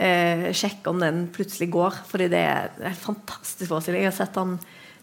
[0.00, 2.02] eh, sjekke om den plutselig går.
[2.10, 4.04] Fordi det er en fantastisk forestilling.
[4.06, 4.56] Jeg har sett den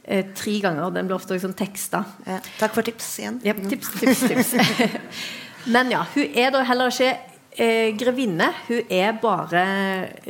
[0.04, 0.88] eh, tre ganger.
[0.88, 2.04] og Den blir ofte liksom teksta.
[2.28, 2.42] Ja.
[2.62, 3.42] Takk for tips igjen.
[3.46, 4.54] Ja, tips, tips, tips.
[5.74, 7.12] Men ja, hun er da heller ikke
[7.58, 8.52] eh, grevinne.
[8.70, 9.66] Hun er bare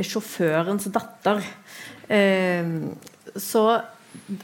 [0.01, 1.43] sjåførens datter.
[2.07, 2.73] Eh,
[3.37, 3.67] så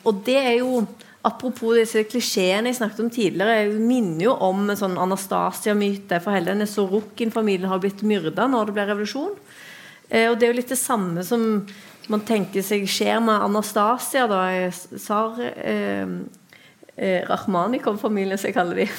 [0.04, 0.84] Og det er jo
[1.24, 6.18] Apropos disse klisjeene jeg snakket om tidligere, jeg minner jo om en sånn Anastasia-myte.
[6.20, 9.38] For hele denne Sorokin-familien har blitt myrda når det ble revolusjon.
[10.14, 11.64] Eh, og det er jo litt det samme som
[12.12, 14.72] man tenker seg skjer med Anastasia, da.
[14.72, 16.08] Sar eh,
[16.96, 18.88] eh, Rahmanikov-familien, som jeg kaller de.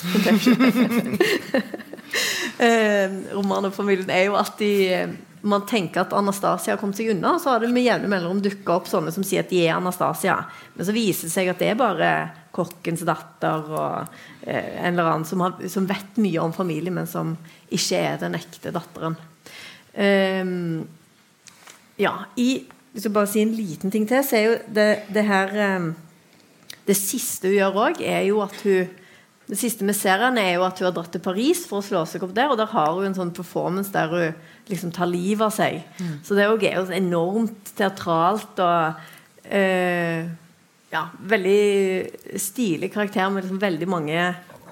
[2.64, 7.34] eh, Romanov-familien er jo at de eh, man tenker at Anastasia har kommet seg unna,
[7.38, 10.38] så har det med jevne mellomrom dukka opp sånne som sier at de er Anastasia.
[10.72, 12.08] Men så viser det seg at det er bare
[12.54, 17.04] kokkens datter og eh, en eller annen som, har, som, vet mye om familien, men
[17.10, 17.36] som
[17.68, 19.18] ikke er den ekte datteren.
[19.94, 20.88] Um,
[22.00, 25.24] ja, i, Hvis jeg bare si en liten ting til, så er jo det, det
[25.26, 25.94] her um,
[26.86, 28.92] Det siste hun gjør òg, er jo at hun
[29.44, 31.84] det siste vi ser henne, er jo at hun har dratt til Paris for å
[31.84, 32.48] slå seg opp der.
[32.48, 34.38] Og der har hun en sånn performance der hun
[34.70, 35.82] liksom tar livet av seg.
[35.98, 36.14] Mm.
[36.24, 39.02] Så det er jo enormt teatralt og
[39.44, 40.30] øh,
[40.94, 41.02] ja,
[41.34, 44.24] veldig stilig karakter med liksom veldig mange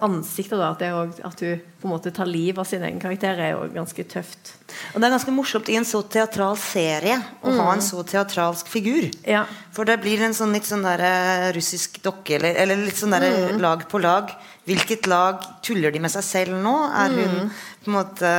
[0.03, 0.61] ansikter.
[0.61, 3.55] Da, at, også, at, hun på en måte tar livet av sin egen karakter, er
[3.55, 4.53] jo ganske tøft.
[4.93, 7.61] Og Det er ganske morsomt i en så teatral serie å mm.
[7.61, 9.09] ha en så teatralsk figur.
[9.29, 9.45] Ja.
[9.75, 13.17] For det blir en sånn litt sånn der, uh, russisk dokke, eller, eller litt sånn
[13.17, 13.63] der, mm.
[13.63, 14.31] lag på lag.
[14.69, 16.77] Hvilket lag tuller de med seg selv nå?
[16.93, 17.59] Er hun mm.
[17.83, 18.37] på en måte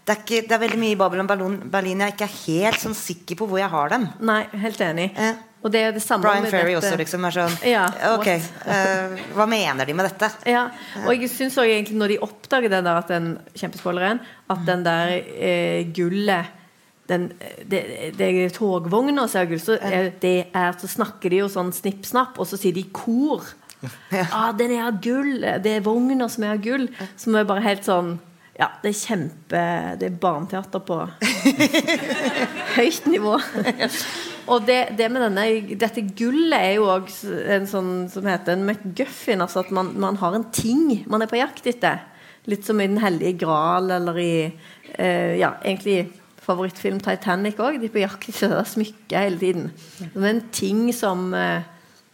[0.00, 2.82] det er, ikke, det er, veldig mye i Babylon Berlin, Berlin jeg ikke er helt
[2.82, 4.08] sånn sikker på hvor jeg har dem.
[4.26, 5.10] Nei, helt enig.
[5.14, 5.36] Eh.
[5.60, 7.82] Og det er det samme Brian Ferry også liksom er sånn ja,
[8.14, 8.30] Ok,
[8.64, 10.30] uh, hva mener de med dette?
[10.48, 10.70] Ja,
[11.04, 14.86] og jeg syns òg egentlig når de oppdager den der at den kjempespoileren, at den
[14.86, 16.56] der eh, gullet
[17.10, 17.30] den,
[17.66, 17.80] det,
[18.18, 19.76] det er togvogna er gull, så,
[20.22, 23.42] det er, så snakker de jo sånn snipp-snapp, og så sier de kor.
[24.12, 24.26] Ja.
[24.36, 25.40] Ah, den er av gull!
[25.64, 26.82] Det er vogna som er av gull.
[27.16, 28.10] Som er bare helt sånn
[28.58, 29.62] Ja, det er kjempe
[29.96, 30.98] Det er barneteater på
[32.76, 33.38] høyt nivå.
[34.50, 35.46] Og det, det, med denne,
[35.78, 37.10] dette gullet er jo òg
[37.54, 39.42] en sånn som heter en McGuffin.
[39.44, 42.02] Altså at man, man, har en ting man er på jakt etter.
[42.50, 46.08] Litt som i Den hellige gral eller i eh, ja, egentlig
[46.40, 47.78] favorittfilm Titanic òg.
[47.78, 49.68] De er på jakt etter det smykket hele tiden.
[50.00, 51.60] Det er en ting som eh,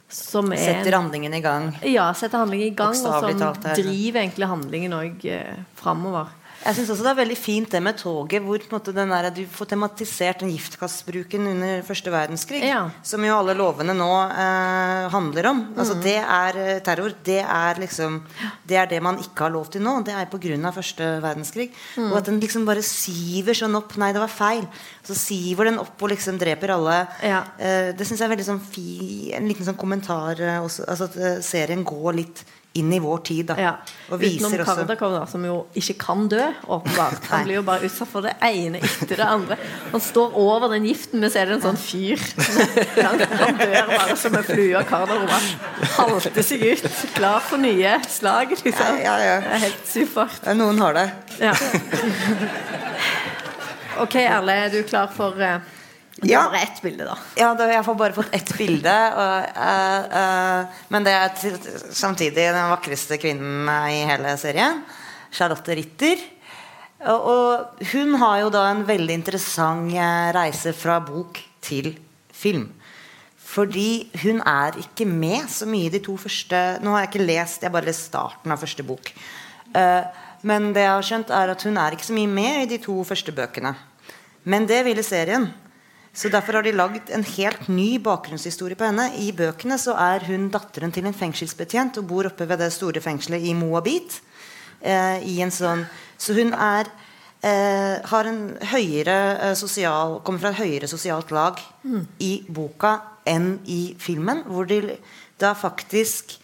[0.08, 1.70] som er, setter handlingen i gang.
[1.82, 6.30] Ja, setter handlingen i gang, og som driver egentlig handlingen òg eh, framover.
[6.66, 10.42] Jeg syns også det er veldig fint det med toget, hvor der, du får tematisert
[10.42, 12.62] den giftgassbruken under første verdenskrig.
[12.66, 12.88] Ja.
[13.06, 15.62] Som jo alle lovene nå eh, handler om.
[15.76, 16.02] Altså, mm.
[16.02, 17.14] Det er eh, terror.
[17.26, 18.18] Det er liksom
[18.66, 20.00] Det er det man ikke har lov til nå.
[20.06, 20.72] Det er pga.
[20.74, 21.70] første verdenskrig.
[21.96, 22.10] Mm.
[22.10, 23.96] Og at den liksom bare siver sånn opp.
[23.96, 24.66] Nei, det var feil.
[25.06, 26.98] Så siver den opp og liksom dreper alle.
[27.22, 27.44] Ja.
[27.58, 31.10] Eh, det syns jeg er veldig sånn fi, en liten sånn kommentar eh, også, altså
[31.10, 32.44] at eh, serien går litt
[32.80, 33.46] inn i vår tid.
[33.50, 33.56] Da.
[33.60, 33.72] Ja.
[34.10, 37.26] Utenom Kardakov, da, som jo ikke kan dø, åpenbart.
[37.32, 39.58] Han blir jo bare utsatt for det ene etter det andre.
[39.92, 42.22] Han står over den giften, men så er det en sånn fyr.
[43.06, 44.82] Han, han dør bare som en flue.
[44.88, 45.34] Kardakov
[45.96, 48.56] halter seg ut, klar for nye slag.
[48.56, 49.00] Liksom.
[49.02, 50.52] Ja, ja, det er helt supert.
[50.56, 51.06] Noen har det.
[51.40, 51.54] Ja.
[54.00, 55.60] Ok, Erle, er du klar for uh,
[56.16, 56.46] det ja.
[56.48, 57.16] bare ett bilde, da.
[57.36, 58.92] Ja, da, jeg får bare fått ett bilde.
[59.20, 61.58] Og, uh, uh, men det er
[61.92, 64.80] samtidig den vakreste kvinnen i hele serien.
[65.28, 66.22] Charlotte Ritter.
[67.04, 71.92] Og, og, hun har jo da en veldig interessant uh, reise fra bok til
[72.32, 72.70] film.
[73.46, 77.28] Fordi hun er ikke med så mye i de to første Nå har jeg ikke
[77.28, 79.12] lest, jeg har bare lest starten av første bok.
[80.42, 82.78] men det jeg har skjønt, er at hun er ikke så mye med i de
[82.82, 83.74] to første bøkene.
[84.44, 85.46] Men det ville serien.
[86.16, 89.10] Så Derfor har de lagd en helt ny bakgrunnshistorie på henne.
[89.20, 93.02] I bøkene så er hun datteren til en fengselsbetjent og bor oppe ved det store
[93.04, 94.22] fengselet i Moabit.
[94.80, 95.84] Eh, i en sånn,
[96.16, 96.88] så hun er
[97.44, 98.40] eh, har en
[98.72, 99.18] høyere
[99.50, 101.60] eh, sosial Kommer fra et høyere sosialt lag
[102.20, 102.94] i boka
[103.28, 104.40] enn i filmen.
[104.48, 104.96] Hvor de
[105.40, 106.38] da faktisk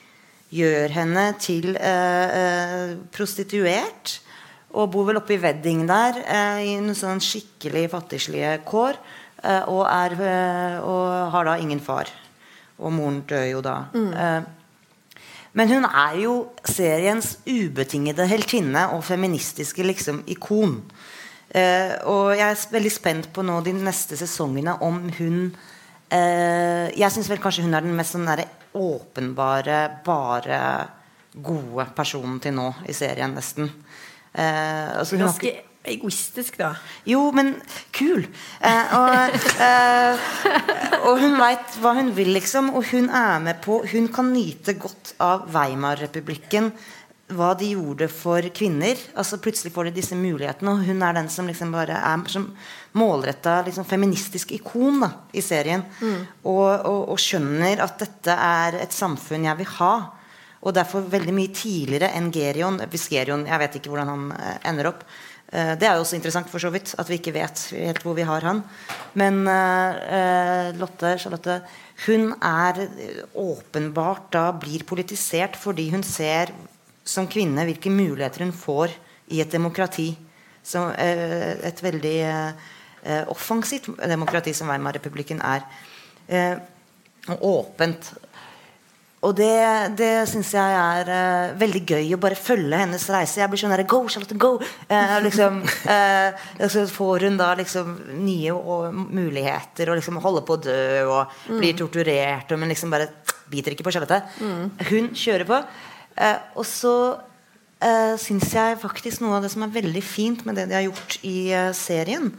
[0.52, 4.18] gjør henne til eh, eh, prostituert.
[4.72, 9.00] Og bor vel oppe i Wedding der, eh, i noen sånn skikkelig fattigslige kår.
[9.44, 12.10] Eh, og, er, eh, og har da ingen far.
[12.78, 13.76] Og moren dør jo da.
[13.94, 14.42] Eh,
[15.52, 16.34] men hun er jo
[16.64, 20.78] seriens ubetingede heltinne og feministiske liksom, ikon.
[22.08, 25.42] Og jeg er veldig spent på nå de neste sesongene om hun
[26.08, 30.62] Jeg syns vel kanskje hun er den mest sånn der, åpenbare, bare
[31.44, 33.68] gode personen til nå i serien, nesten.
[34.32, 36.72] Altså, hun har ikke- Ganske egoistisk, da.
[37.08, 37.54] jo, men
[37.94, 38.24] kul.
[38.60, 40.32] Eh, og, eh,
[41.08, 42.72] og hun veit hva hun vil, liksom.
[42.76, 46.70] Og hun er med på Hun kan nyte godt av Weimar-republikken.
[47.32, 48.98] Hva de gjorde for kvinner.
[49.16, 52.50] Altså Plutselig får de disse mulighetene, og hun er den som liksom bare er som
[52.98, 55.84] målretta liksom, feministisk ikon da, i serien.
[56.44, 59.94] Og, og, og skjønner at dette er et samfunn jeg vil ha.
[60.62, 62.78] Og derfor veldig mye tidligere enn Gerion.
[62.90, 65.02] Hvis Gerion, Jeg vet ikke hvordan han eh, ender opp.
[65.52, 68.16] Eh, det er jo også interessant for så vidt at vi ikke vet helt hvor
[68.16, 68.62] vi har han.
[69.20, 71.60] Men eh, Lotte Charlotte
[72.06, 72.86] hun er
[73.38, 76.54] åpenbart da blir politisert fordi hun ser
[77.04, 78.94] som kvinne hvilke muligheter hun får
[79.34, 80.12] i et demokrati.
[80.62, 85.64] Som, uh, et veldig eh, offensivt demokrati som Weimar-republikken er.
[87.26, 88.12] Og åpent.
[89.22, 89.54] Og det,
[89.94, 93.38] det syns jeg er uh, veldig gøy å bare følge hennes reise.
[93.38, 94.56] Jeg blir sånn Go, Charlotte, go!
[94.90, 95.60] Uh, liksom,
[95.92, 96.42] eh,
[96.72, 97.92] så får hun da liksom
[98.24, 102.90] nye og, muligheter og liksom holder på å dø og blir torturert, og, men liksom
[102.90, 103.12] bare
[103.52, 104.18] biter ikke på Charlotte.
[104.90, 105.60] Hun kjører på.
[106.58, 110.66] Og så uh, syns jeg faktisk noe av det som er veldig fint med det
[110.72, 111.38] de har gjort i
[111.78, 112.32] serien,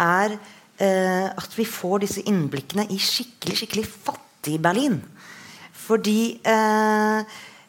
[0.00, 0.40] er
[0.82, 4.96] at vi får disse innblikkene i skikkelig, skikkelig fattig Berlin.
[5.82, 7.18] Fordi eh,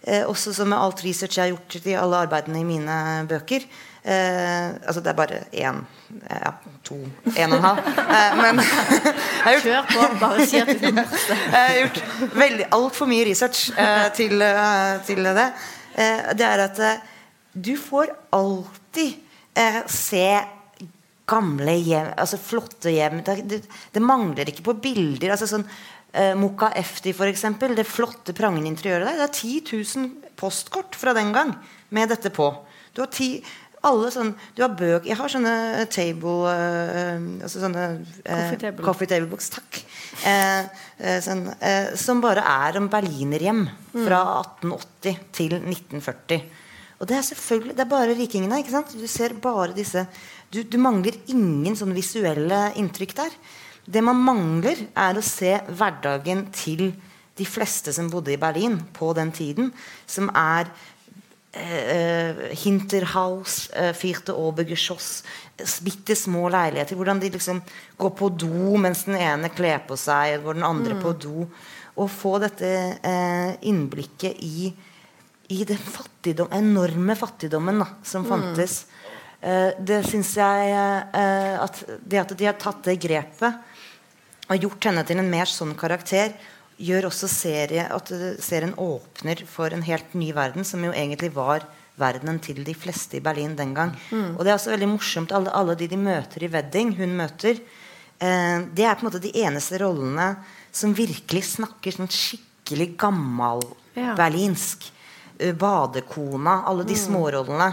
[0.07, 2.97] eh, også som med alt research jeg har gjort i alle arbeidene i mine
[3.29, 3.65] bøker
[4.03, 5.81] eh, Altså det er bare én
[6.29, 6.51] ja,
[6.85, 6.99] to
[7.33, 7.85] En og en halv.
[8.03, 12.01] Eh, men gjort, Kjør på, bare si at du kan jeg har gjort
[12.37, 15.49] veldig altfor mye research eh, til, eh, til det.
[15.95, 17.07] Eh, det er at eh,
[17.53, 19.15] du får alltid
[19.57, 20.27] eh, se
[21.29, 23.21] gamle hjem, altså flotte hjem.
[23.25, 23.61] Det, det,
[23.95, 25.33] det mangler ikke på bilder.
[25.35, 25.65] altså sånn
[26.13, 29.19] eh, Moka Efti, for eksempel, det flotte, prangende interiøret der.
[29.23, 30.09] Det er 10 000
[30.39, 31.53] postkort fra den gang
[31.93, 32.47] med dette på.
[32.93, 33.43] Du har ti,
[33.83, 35.53] alle sånn, du har bøk, Jeg har sånne
[35.91, 37.85] table eh, altså sånne
[38.23, 39.27] eh, Coffee table.
[39.27, 39.49] books.
[39.57, 39.79] Takk.
[40.23, 40.61] Eh,
[41.03, 46.45] eh, sånn, eh, som bare er om berlinerhjem fra 1880 til 1940.
[47.01, 48.59] Og det er selvfølgelig Det er bare rikingene.
[48.61, 48.93] ikke sant?
[48.95, 50.05] Du ser bare disse
[50.53, 53.33] Du, du mangler ingen sånne visuelle inntrykk der.
[53.85, 56.91] Det man mangler, er å se hverdagen til
[57.35, 59.71] de fleste som bodde i Berlin på den tiden,
[60.07, 60.69] som er
[61.51, 65.23] eh, Hinterhaus, eh, Firte Obergeschoss,
[65.83, 66.95] bitte små leiligheter.
[66.95, 67.61] Hvordan de liksom
[67.99, 71.47] går på do mens den ene kler på seg, og den andre på do.
[71.93, 72.71] Å få dette
[73.03, 74.71] eh, innblikket i,
[75.53, 78.85] i den fattigdom, enorme fattigdommen da, som fantes.
[79.43, 83.72] Eh, det syns jeg eh, at Det at de har tatt det grepet
[84.49, 86.33] og gjort henne til en mer sånn karakter,
[86.83, 91.31] gjør også serie, at eh, serien åpner for en helt ny verden, som jo egentlig
[91.35, 91.67] var
[91.99, 93.93] verdenen til de fleste i Berlin den gang.
[94.33, 97.61] Og det er også veldig morsomt, alle, alle de de møter i Wedding, hun møter,
[98.17, 100.33] eh, det er på en måte de eneste rollene
[100.73, 104.89] som virkelig snakker sånn skikkelig gammal-berlinsk.
[104.89, 104.99] Ja.
[105.59, 107.69] Badekona, alle de smårollene.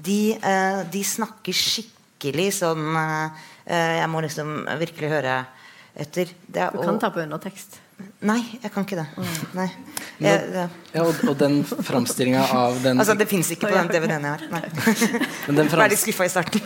[0.00, 5.34] De, eh, de snakker skikkelig sånn eh, eh, Jeg må liksom virkelig høre
[5.94, 6.30] etter.
[6.46, 7.78] Det er, Du kan og- ta på undertekst.
[8.24, 9.26] Nei, jeg kan ikke det.
[9.54, 9.66] Nei.
[10.20, 13.90] Jeg, det Ja, og, og den framstillinga av den, altså, det fins ikke på den
[13.92, 14.44] DVD-en jeg har.
[14.52, 14.62] Nei.
[15.46, 16.60] men den, litt skuffa i starten.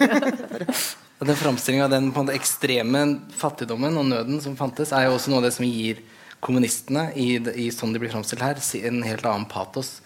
[1.18, 3.04] og den framstillinga av den måte ekstreme
[3.34, 6.02] fattigdommen og nøden som fantes, er jo også noe av det som gir
[6.44, 9.96] kommunistene, i, i sånn de blir framstilt her, en helt annen patos.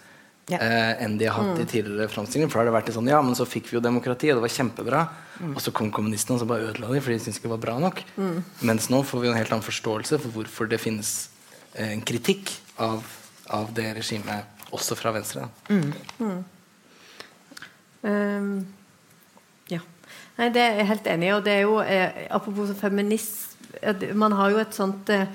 [0.49, 0.57] Ja.
[0.57, 2.49] Eh, enn de har hatt i tidligere framstillinger.
[2.49, 4.45] For da har det vært sånn Ja, men så fikk vi jo demokrati, og det
[4.47, 5.01] var kjempebra.
[5.53, 7.65] Og så kom kommunistene og så bare ødela de, for de syntes ikke det var
[7.67, 8.01] bra nok.
[8.65, 11.29] Mens nå får vi en helt annen forståelse for hvorfor det finnes
[11.75, 13.05] eh, en kritikk av,
[13.47, 15.47] av det regimet, også fra venstre.
[18.07, 18.65] Ehm,
[19.71, 19.79] ja.
[20.37, 21.31] Nei, det er jeg helt enig i.
[21.35, 23.45] Og det er jo eh, apropos feminist
[24.17, 25.27] Man har jo et sånt eh,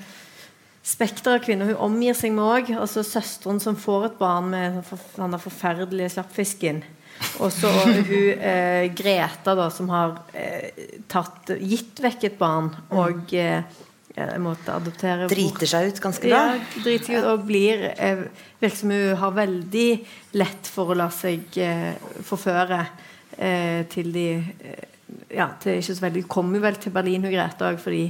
[0.85, 2.73] spekter av kvinner hun omgir seg med òg.
[2.77, 4.83] Altså søsteren som får et barn med
[5.17, 6.83] den forferdelige slappfisken.
[7.39, 13.31] Og så hun eh, Greta, da, som har eh, tatt, gitt vekk et barn og
[13.33, 13.63] eh,
[14.15, 16.41] jeg måtte adoptere Driter seg ut ganske bra.
[16.55, 18.25] Ja, driter seg ut og blir eh,
[18.61, 19.87] Virker som hun har veldig
[20.39, 22.81] lett for å la seg eh, forføre
[23.35, 24.85] eh, til de eh,
[25.35, 28.05] Ja, til ikke så veldig Hun jo vel til Berlin, hun Greta òg, fordi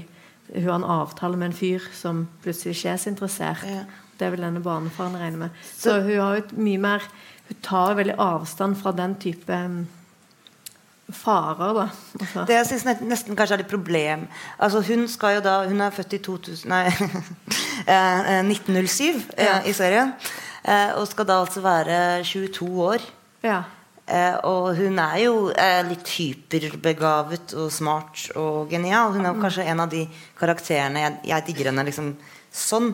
[0.53, 3.65] hun har en avtale med en fyr som plutselig ikke er så interessert.
[3.69, 3.83] Ja.
[4.19, 5.61] Det vil denne barnefaren regne med.
[5.73, 7.07] Så, så hun har jo mye mer
[7.45, 9.83] Hun tar veldig avstand fra den type um,
[11.13, 11.83] farer, da.
[12.19, 12.45] Altså.
[12.47, 14.23] Det jeg syns nesten kanskje er litt problem
[14.57, 16.87] Altså Hun skal jo da Hun er født i 2000, nei,
[17.85, 19.59] 1907 eh, eh, ja.
[19.61, 20.15] i serien.
[20.65, 23.03] Eh, og skal da altså være 22 år.
[23.45, 23.61] Ja.
[24.05, 29.15] Eh, og hun er jo eh, litt hyperbegavet og smart og genial.
[29.15, 30.03] Hun er kanskje en av de
[30.37, 32.11] karakterene Jeg, jeg digger henne liksom
[32.53, 32.93] sånn.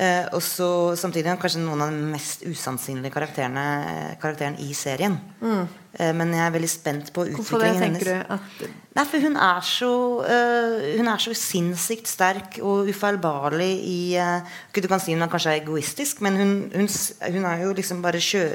[0.00, 5.16] Eh, og så samtidig kanskje noen av de mest usannsynlige karakterene Karakteren i serien.
[5.40, 5.64] Mm.
[5.96, 8.04] Eh, men jeg er veldig spent på utviklingen hennes.
[8.04, 8.36] Hvorfor tenker du?
[8.36, 8.76] At...
[8.96, 9.90] Nei, for hun er så
[10.24, 15.30] uh, Hun er så sinnssykt sterk og ufeilbarlig i uh, Du kan si hun er
[15.30, 16.88] kanskje egoistisk, men hun, hun,
[17.36, 18.48] hun er jo liksom bare sjø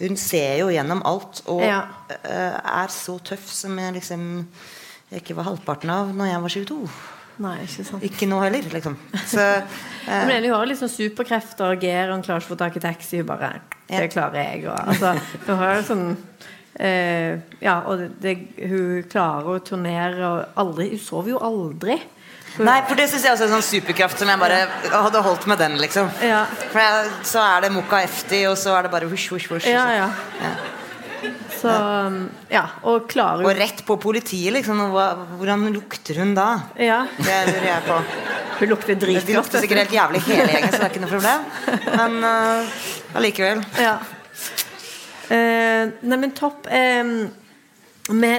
[0.00, 1.82] hun ser jo gjennom alt og ja.
[2.12, 4.26] uh, er så tøff som jeg liksom
[5.06, 6.80] jeg ikke var halvparten av når jeg var 22.
[7.44, 8.96] Nei, ikke sant Ikke nå heller, liksom.
[9.28, 9.44] Så,
[10.08, 11.76] uh, Men Hun har liksom superkrefter.
[11.76, 13.20] og gear, hun klarer ikke å få tak i taxi.
[13.20, 13.52] Hun bare
[13.86, 14.64] Det klarer jeg.
[14.66, 15.12] Og, altså,
[15.46, 17.32] hun har sånn uh,
[17.62, 22.00] Ja, og det, hun klarer å turnere og aldri Hun sover jo aldri.
[22.64, 25.44] Nei, for det syns jeg også er en sånn superkraft som jeg bare hadde holdt
[25.50, 26.08] med den, liksom.
[26.24, 26.44] Ja.
[26.72, 29.68] For jeg, så er det Mokka Efti, og så er det bare hush, hush, hush.
[29.68, 30.08] Ja, ja.
[30.40, 30.54] ja.
[31.56, 31.72] Så
[32.52, 34.80] Ja, og klarer Og rett på politiet, liksom.
[34.92, 36.48] Hvordan lukter hun da?
[36.80, 37.04] Ja.
[37.18, 38.00] Det lurer jeg på.
[38.56, 39.28] Hun lukter dritgodt.
[39.28, 41.40] De lukter sikkert helt jævlig hele gjengen, så det er ikke noe problem.
[41.96, 43.80] Men uh.
[43.82, 43.96] Ja.
[45.26, 46.68] Uh, nei, men topp.
[46.70, 47.26] Uh,
[48.06, 48.34] vi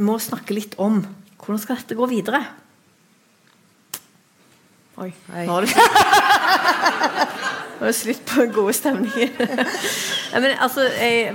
[0.00, 1.00] må snakke litt om
[1.40, 2.42] hvordan skal dette gå videre.
[5.00, 5.12] Oi.
[5.46, 5.68] Nå har du
[7.80, 9.30] Nå er det slutt på gode stemninger.
[10.42, 11.30] men altså, jeg,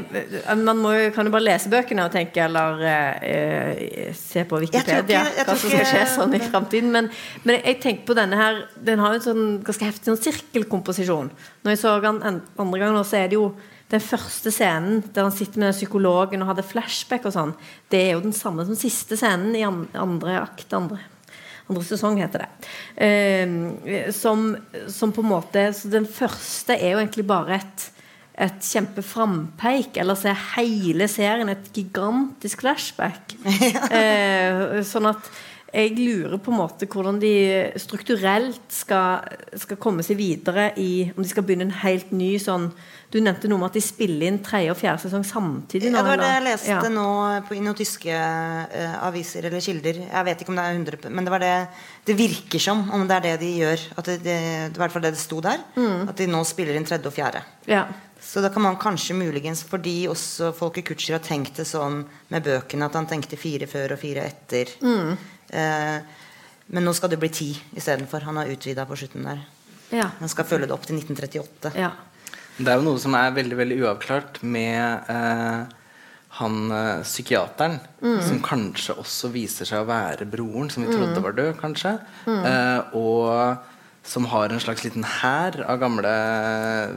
[0.61, 5.45] man må, kan jo bare lese bøkene og tenke, eller eh, se på Wikipedia ikke,
[5.47, 6.91] hva som skal skje sånn i framtiden.
[6.93, 7.09] Men,
[7.47, 11.34] men, jeg tenker på denne her Den har jo en sånn ganske heftig sånn sirkelkomposisjon.
[11.66, 13.49] Når jeg så den andre gangen, så er det jo
[13.89, 17.57] den første scenen der han sitter med psykologen og hadde flashback og sånn,
[17.89, 20.70] det er jo den samme som siste scenen i andre akt.
[20.78, 21.01] andre
[21.70, 22.70] andre sesong, heter det.
[23.07, 24.51] Eh, som,
[24.91, 27.91] som, på en måte Så den første er jo egentlig bare et
[28.36, 29.95] et kjempeframpeik.
[30.01, 33.36] Ellers er hele serien et gigantisk flashback.
[33.95, 35.30] eh, sånn at
[35.76, 37.34] jeg lurer på en måte hvordan de
[37.82, 39.26] strukturelt skal,
[39.59, 42.69] skal, komme seg videre i Om de skal begynne en helt ny sånn
[43.11, 45.88] du nevnte noe om at de spiller inn tredje og fjerde sesong samtidig.
[45.91, 46.80] Nå, ja, det var det jeg leste ja.
[46.91, 47.05] nå
[47.47, 50.01] på, i noen tyske uh, aviser eller kilder.
[50.09, 51.53] Jeg vet ikke om det er 100 Men det var det
[52.09, 53.86] det virker som om det er det de gjør.
[53.95, 54.39] At det, det,
[54.73, 55.63] det var i hvert fall det det sto der.
[55.78, 56.09] Mm.
[56.11, 57.45] At de nå spiller inn tredje og fjerde.
[57.71, 57.86] Ja.
[58.26, 62.01] Så da kan man kanskje muligens Fordi også Folke Kutscher har tenkt det sånn
[62.34, 64.71] med bøkene at han tenkte fire før og fire etter.
[64.82, 65.15] Mm.
[65.56, 66.26] Uh,
[66.76, 68.26] men nå skal det bli ti istedenfor.
[68.28, 69.43] Han har utvida på slutten der.
[69.93, 70.10] Ja.
[70.20, 71.76] Han skal følge det opp til 1938.
[71.78, 71.91] Ja.
[72.58, 75.74] Det er jo noe som er veldig veldig uavklart med eh,
[76.39, 78.20] han eh, psykiateren, mm.
[78.24, 81.24] som kanskje også viser seg å være broren, som vi trodde mm.
[81.26, 81.93] var død, kanskje.
[82.26, 82.41] Mm.
[82.49, 83.74] Eh, og
[84.06, 86.12] som har en slags liten hær av gamle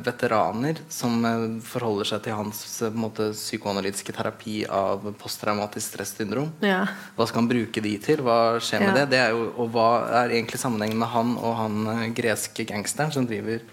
[0.05, 6.53] veteraner som eh, forholder seg til hans eh, måte, psykoanalytiske terapi av posttraumatisk stressyndrom.
[6.65, 6.83] Ja.
[7.17, 8.23] Hva skal han bruke de til?
[8.27, 8.99] Hva skjer med ja.
[9.01, 9.07] det?
[9.17, 9.89] det jo, og hva
[10.21, 13.65] er egentlig sammenhengen med han og han eh, greske gangsteren som driver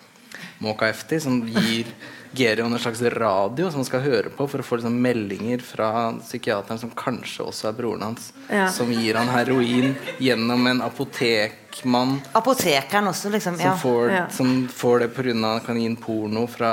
[0.63, 1.91] Moka Efti, som gir
[2.35, 6.11] Gerion en slags radio som han skal høre på for å få liksom meldinger fra
[6.19, 8.67] psykiateren, som kanskje også er broren hans, ja.
[8.73, 12.19] som gir han heroin gjennom en apotekmann.
[12.35, 13.55] Apotekeren også, liksom.
[13.59, 13.71] Ja.
[13.71, 14.25] Som, får, ja.
[14.29, 15.59] som får det pga.
[15.65, 16.71] kan gi en porno fra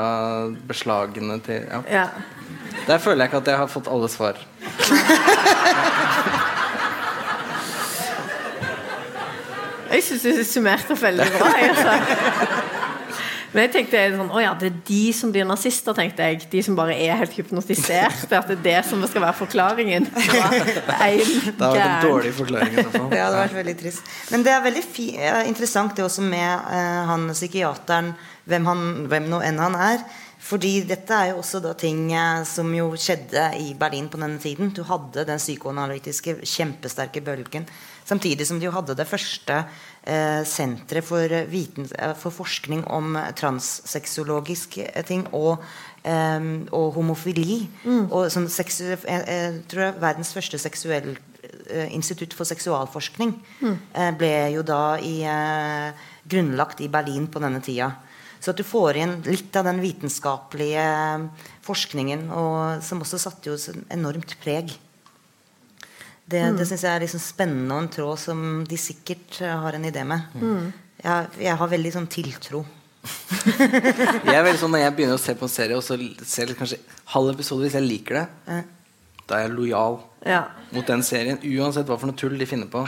[0.66, 2.08] beslagene til ja.
[2.86, 4.36] Der føler jeg ikke at jeg har fått alle svar.
[9.92, 11.50] jeg syns du summerte veldig bra.
[11.60, 12.78] Jeg, altså.
[13.52, 16.46] Men jeg tenkte sånn, å ja, det er de som blir nazister, tenkte jeg.
[16.52, 18.24] De som bare er helt hypnotisert.
[18.32, 20.08] At det er det som skal være forklaringen.
[20.12, 22.74] Det har vært en dårlig forklaring.
[22.82, 24.08] ja, det har vært veldig trist.
[24.32, 24.82] Men det er veldig
[25.50, 28.12] interessant det også med uh, han psykiateren,
[28.48, 30.04] hvem, han, hvem nå enn han er.
[30.42, 34.40] Fordi dette er jo også da ting eh, som jo skjedde i Berlin på denne
[34.42, 34.72] tiden.
[34.74, 37.68] Du hadde den psykoanalytiske, kjempesterke bølgen.
[38.08, 39.60] Samtidig som de jo hadde det første
[40.04, 45.62] eh, senteret for, eh, for forskning om transseksuologiske ting og,
[46.04, 46.40] eh,
[46.72, 47.68] og homofili.
[48.10, 51.14] Og sånn seksu, jeg, jeg tror er verdens første seksuell
[51.68, 53.76] eh, institutt for seksualforskning mm.
[54.18, 57.92] ble jo da i, eh, grunnlagt i Berlin på denne tida.
[58.42, 60.86] Så at du får inn litt av den vitenskapelige
[61.62, 64.72] forskningen, og, som også satte jo et enormt preg.
[66.32, 66.56] Det, Mm.
[66.58, 69.84] det syns jeg er liksom spennende og en tråd som de sikkert eh, har en
[69.88, 70.20] idé med.
[71.02, 72.64] Jeg, jeg har veldig sånn tiltro.
[74.30, 76.52] Jeg er veldig sånn Når jeg begynner å se på en serie, og så ser
[76.52, 76.78] jeg kanskje
[77.16, 78.60] halv episode hvis jeg liker det,
[79.32, 80.42] da er jeg lojal Ja.
[80.70, 81.40] mot den serien.
[81.42, 82.84] Uansett hva for noe tull de finner på.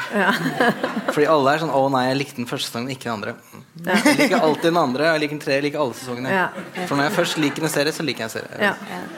[1.15, 3.35] Fordi alle er sånn 'Å nei, jeg likte den første sesongen, ikke den andre'.
[3.85, 5.05] Jeg liker alltid den andre.
[5.13, 6.31] Jeg liker den tredje, jeg liker alle sesongene.
[6.31, 6.45] Ja.
[6.87, 8.61] For når jeg først liker en serie, så liker jeg en serie.
[8.63, 8.75] Ja.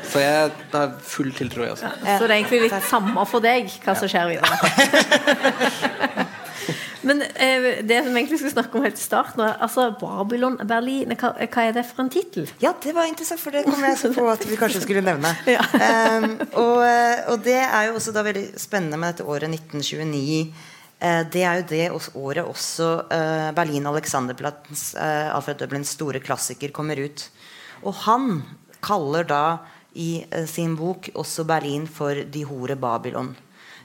[0.09, 1.91] Så jeg har full tiltro, jeg også.
[2.01, 4.57] Så det er egentlig litt samme for deg hva som skjer videre.
[7.07, 11.15] Men eh, det som vi egentlig skulle snakke om helt i starten, altså Babylon Berlin,
[11.15, 12.49] hva, hva er det for en tittel?
[12.63, 15.35] Ja, det var interessant, for det kom jeg så på at vi kanskje skulle nevne.
[15.57, 15.63] Ja.
[15.63, 20.41] um, og, eh, og det er jo også da veldig spennende med dette året 1929.
[20.99, 21.87] Eh, det er jo det
[22.19, 27.29] året også eh, Berlin Alexanderplattens uh, Alfred Dublins store klassiker kommer ut.
[27.85, 28.41] Og han
[28.85, 29.45] kaller da
[29.97, 33.31] i sin bok også Berlin for de hore Babylon.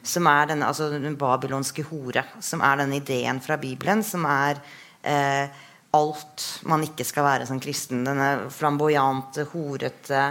[0.03, 2.23] Som er denne, altså den babylonske hore.
[2.41, 4.61] Som er denne ideen fra Bibelen som er
[5.03, 5.61] eh,
[5.97, 8.05] alt man ikke skal være som kristen.
[8.07, 10.23] Denne flamboyante, horete,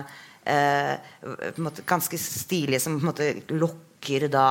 [0.44, 0.94] eh,
[1.60, 4.48] måte ganske stilige som på en måte lokker da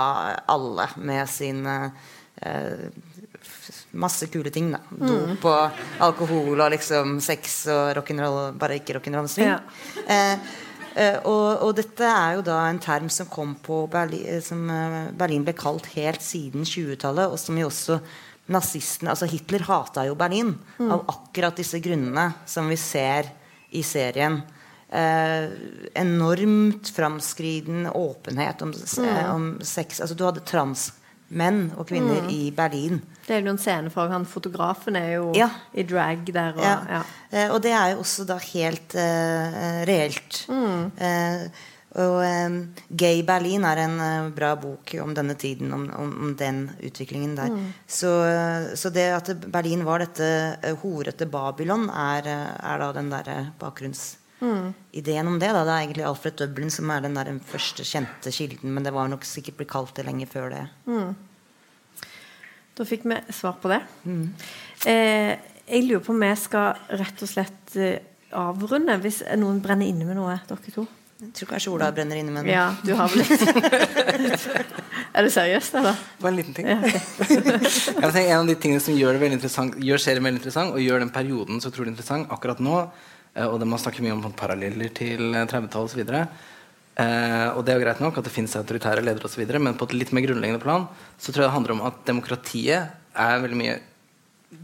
[0.47, 2.89] alle med sin eh,
[3.89, 4.80] Masse kule ting, da.
[4.93, 8.51] Dop og alkohol og liksom sex og rock'n'roll.
[8.59, 9.49] Bare ikke rock'n'roll-sving.
[9.49, 9.57] Ja.
[10.05, 10.51] Eh,
[11.24, 15.12] og, og dette er jo da en term som kom på Berlin, eh, som eh,
[15.16, 18.00] Berlin ble kalt helt siden 20-tallet, og som jo også
[18.50, 23.30] nazistene Altså Hitler hata jo Berlin av akkurat disse grunnene som vi ser
[23.78, 24.40] i serien.
[24.90, 25.52] Eh,
[26.02, 28.74] enormt framskriden åpenhet om,
[29.30, 30.02] om sex.
[30.02, 30.42] Altså Du hadde
[31.30, 33.01] transmenn og kvinner i Berlin.
[33.25, 35.49] Det er jo noen scener for han fotografen er jo Ja.
[35.73, 36.53] i drag der.
[36.55, 36.80] Og, Ja.
[36.89, 37.03] ja.
[37.32, 40.45] Eh, og det er jo også da helt eh, reelt.
[40.49, 41.47] Eh,
[41.95, 42.49] og eh,
[42.95, 47.36] Gay Berlin er en eh, bra bok om denne tiden, om, om, om den utviklingen
[47.36, 47.49] der.
[47.88, 52.25] Så, eh, så det at Berlin var dette horete Babylon, er,
[52.63, 53.51] er da den derre
[54.40, 55.52] bakgrunnsideen om det.
[55.54, 55.64] Da.
[55.64, 58.94] Det er egentlig Alfred Dublin som er den der den første kjente kilden, men det
[58.94, 60.66] var nok sikkert blitt kalt det lenge før det.
[62.76, 63.82] Da fikk vi svar på det.
[64.88, 65.36] Eh,
[65.68, 68.00] jeg lurer på om vi skal rett og slett eh,
[68.32, 70.88] avrunde, hvis noen brenner inne med noe, dere to.
[71.20, 72.54] Jeg tror kanskje Ola brenner inne med noe.
[72.54, 74.46] Ja, du har vel litt
[75.20, 75.98] Er du seriøst, eller?
[76.22, 76.70] Bare en liten ting.
[76.70, 76.96] Ja, ok.
[78.06, 80.72] Jeg tenker En av de tingene som gjør, det veldig interessant, gjør serien veldig interessant,
[80.78, 82.78] og gjør den perioden så utrolig interessant akkurat nå,
[83.49, 86.01] og det man snakker mye om sånn paralleller til eh, 30-tallet osv.
[86.99, 89.88] Uh, og det er jo greit nok at det finnes autoritære ledere osv., men på
[89.88, 93.59] et litt mer grunnleggende plan så tror jeg det handler om at demokratiet er veldig
[93.61, 93.77] mye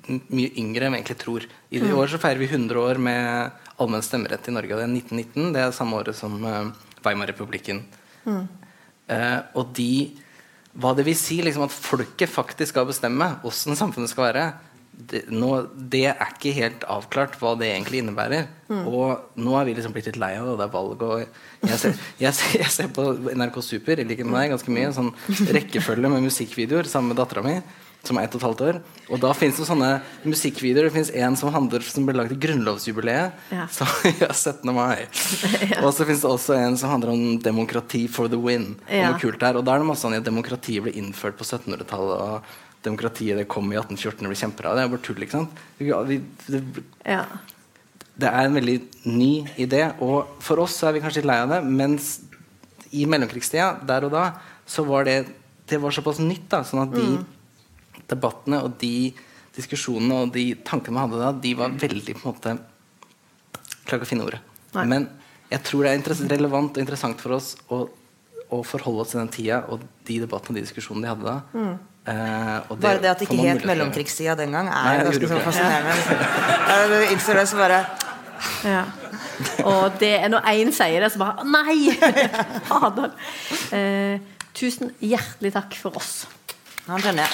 [0.09, 1.45] mye yngre enn vi egentlig tror.
[1.69, 4.73] I det år så feirer vi 100 år med allmenn stemmerett i Norge.
[4.73, 5.51] og Det er 1919.
[5.53, 6.71] Det er samme året som uh,
[7.05, 7.83] Weimar-republikken.
[8.25, 10.15] Eh, og de
[10.75, 14.47] Hva det vil si liksom, at folket faktisk skal bestemme åssen samfunnet skal være,
[14.95, 18.47] det, nå, det er ikke helt avklart hva det egentlig innebærer.
[18.71, 21.03] Og nå er vi liksom blitt litt lei av det, og det er valg.
[21.05, 24.77] Og jeg, ser, jeg, ser, jeg ser på NRK Super i likhet med deg ganske
[24.77, 24.93] mye.
[24.95, 25.11] Sånn
[25.55, 27.59] rekkefølge med musikkvideoer sammen med dattera mi
[28.05, 28.79] som er ett og et halvt år.
[29.09, 29.89] Og da fins det sånne
[30.25, 30.89] musikkvideoer.
[30.89, 33.45] Det fins en som handler Som ble lagd i grunnlovsjubileet.
[33.53, 33.67] Ja.
[33.77, 33.87] Så,
[34.21, 34.69] ja, 17.
[34.75, 35.07] mai.
[35.81, 38.75] Og så fins det også en som handler om demokrati for the win.
[38.85, 39.57] Og noe kult der.
[39.59, 42.53] Og da er det masse sånn at demokratiet ble innført på 1700-tallet.
[42.85, 44.75] Demokratiet det kom i 1814 og ble kjempebra.
[44.77, 45.61] Det er bare tull, ikke sant?
[45.79, 46.61] Vi, det,
[47.05, 47.23] Ja.
[48.21, 48.77] det er en veldig
[49.11, 49.31] ny
[49.61, 52.11] idé, og for oss så er vi kanskje litt lei av det, mens
[52.95, 54.27] i mellomkrigstida, der og da,
[54.65, 55.25] så var det
[55.65, 56.47] det var såpass nytt.
[56.53, 59.11] da, sånn at de debattene og de
[59.55, 62.57] diskusjonene og de tankene man hadde da, de var veldig på en måte
[63.85, 64.39] Klarer ikke å finne ordet.
[64.73, 64.83] Nei.
[64.89, 65.03] Men
[65.51, 67.83] jeg tror det er relevant og interessant for oss å,
[68.49, 71.75] å forholde oss til den tida og de debattene og de diskusjonene de hadde da.
[72.05, 75.41] Eh, og Bare det at det ikke het mellomkrigstida den gang, er Nei, ganske sånn
[75.41, 76.17] fascinerende.
[76.69, 77.81] Ja, du innser det, så bare
[78.65, 78.83] Ja.
[79.65, 81.97] Og det er når én sier det, så bare Nei!
[82.69, 83.09] Fader.
[83.73, 84.21] Eh,
[84.53, 86.13] tusen hjertelig takk for oss.
[86.85, 87.33] Han skjønner jeg.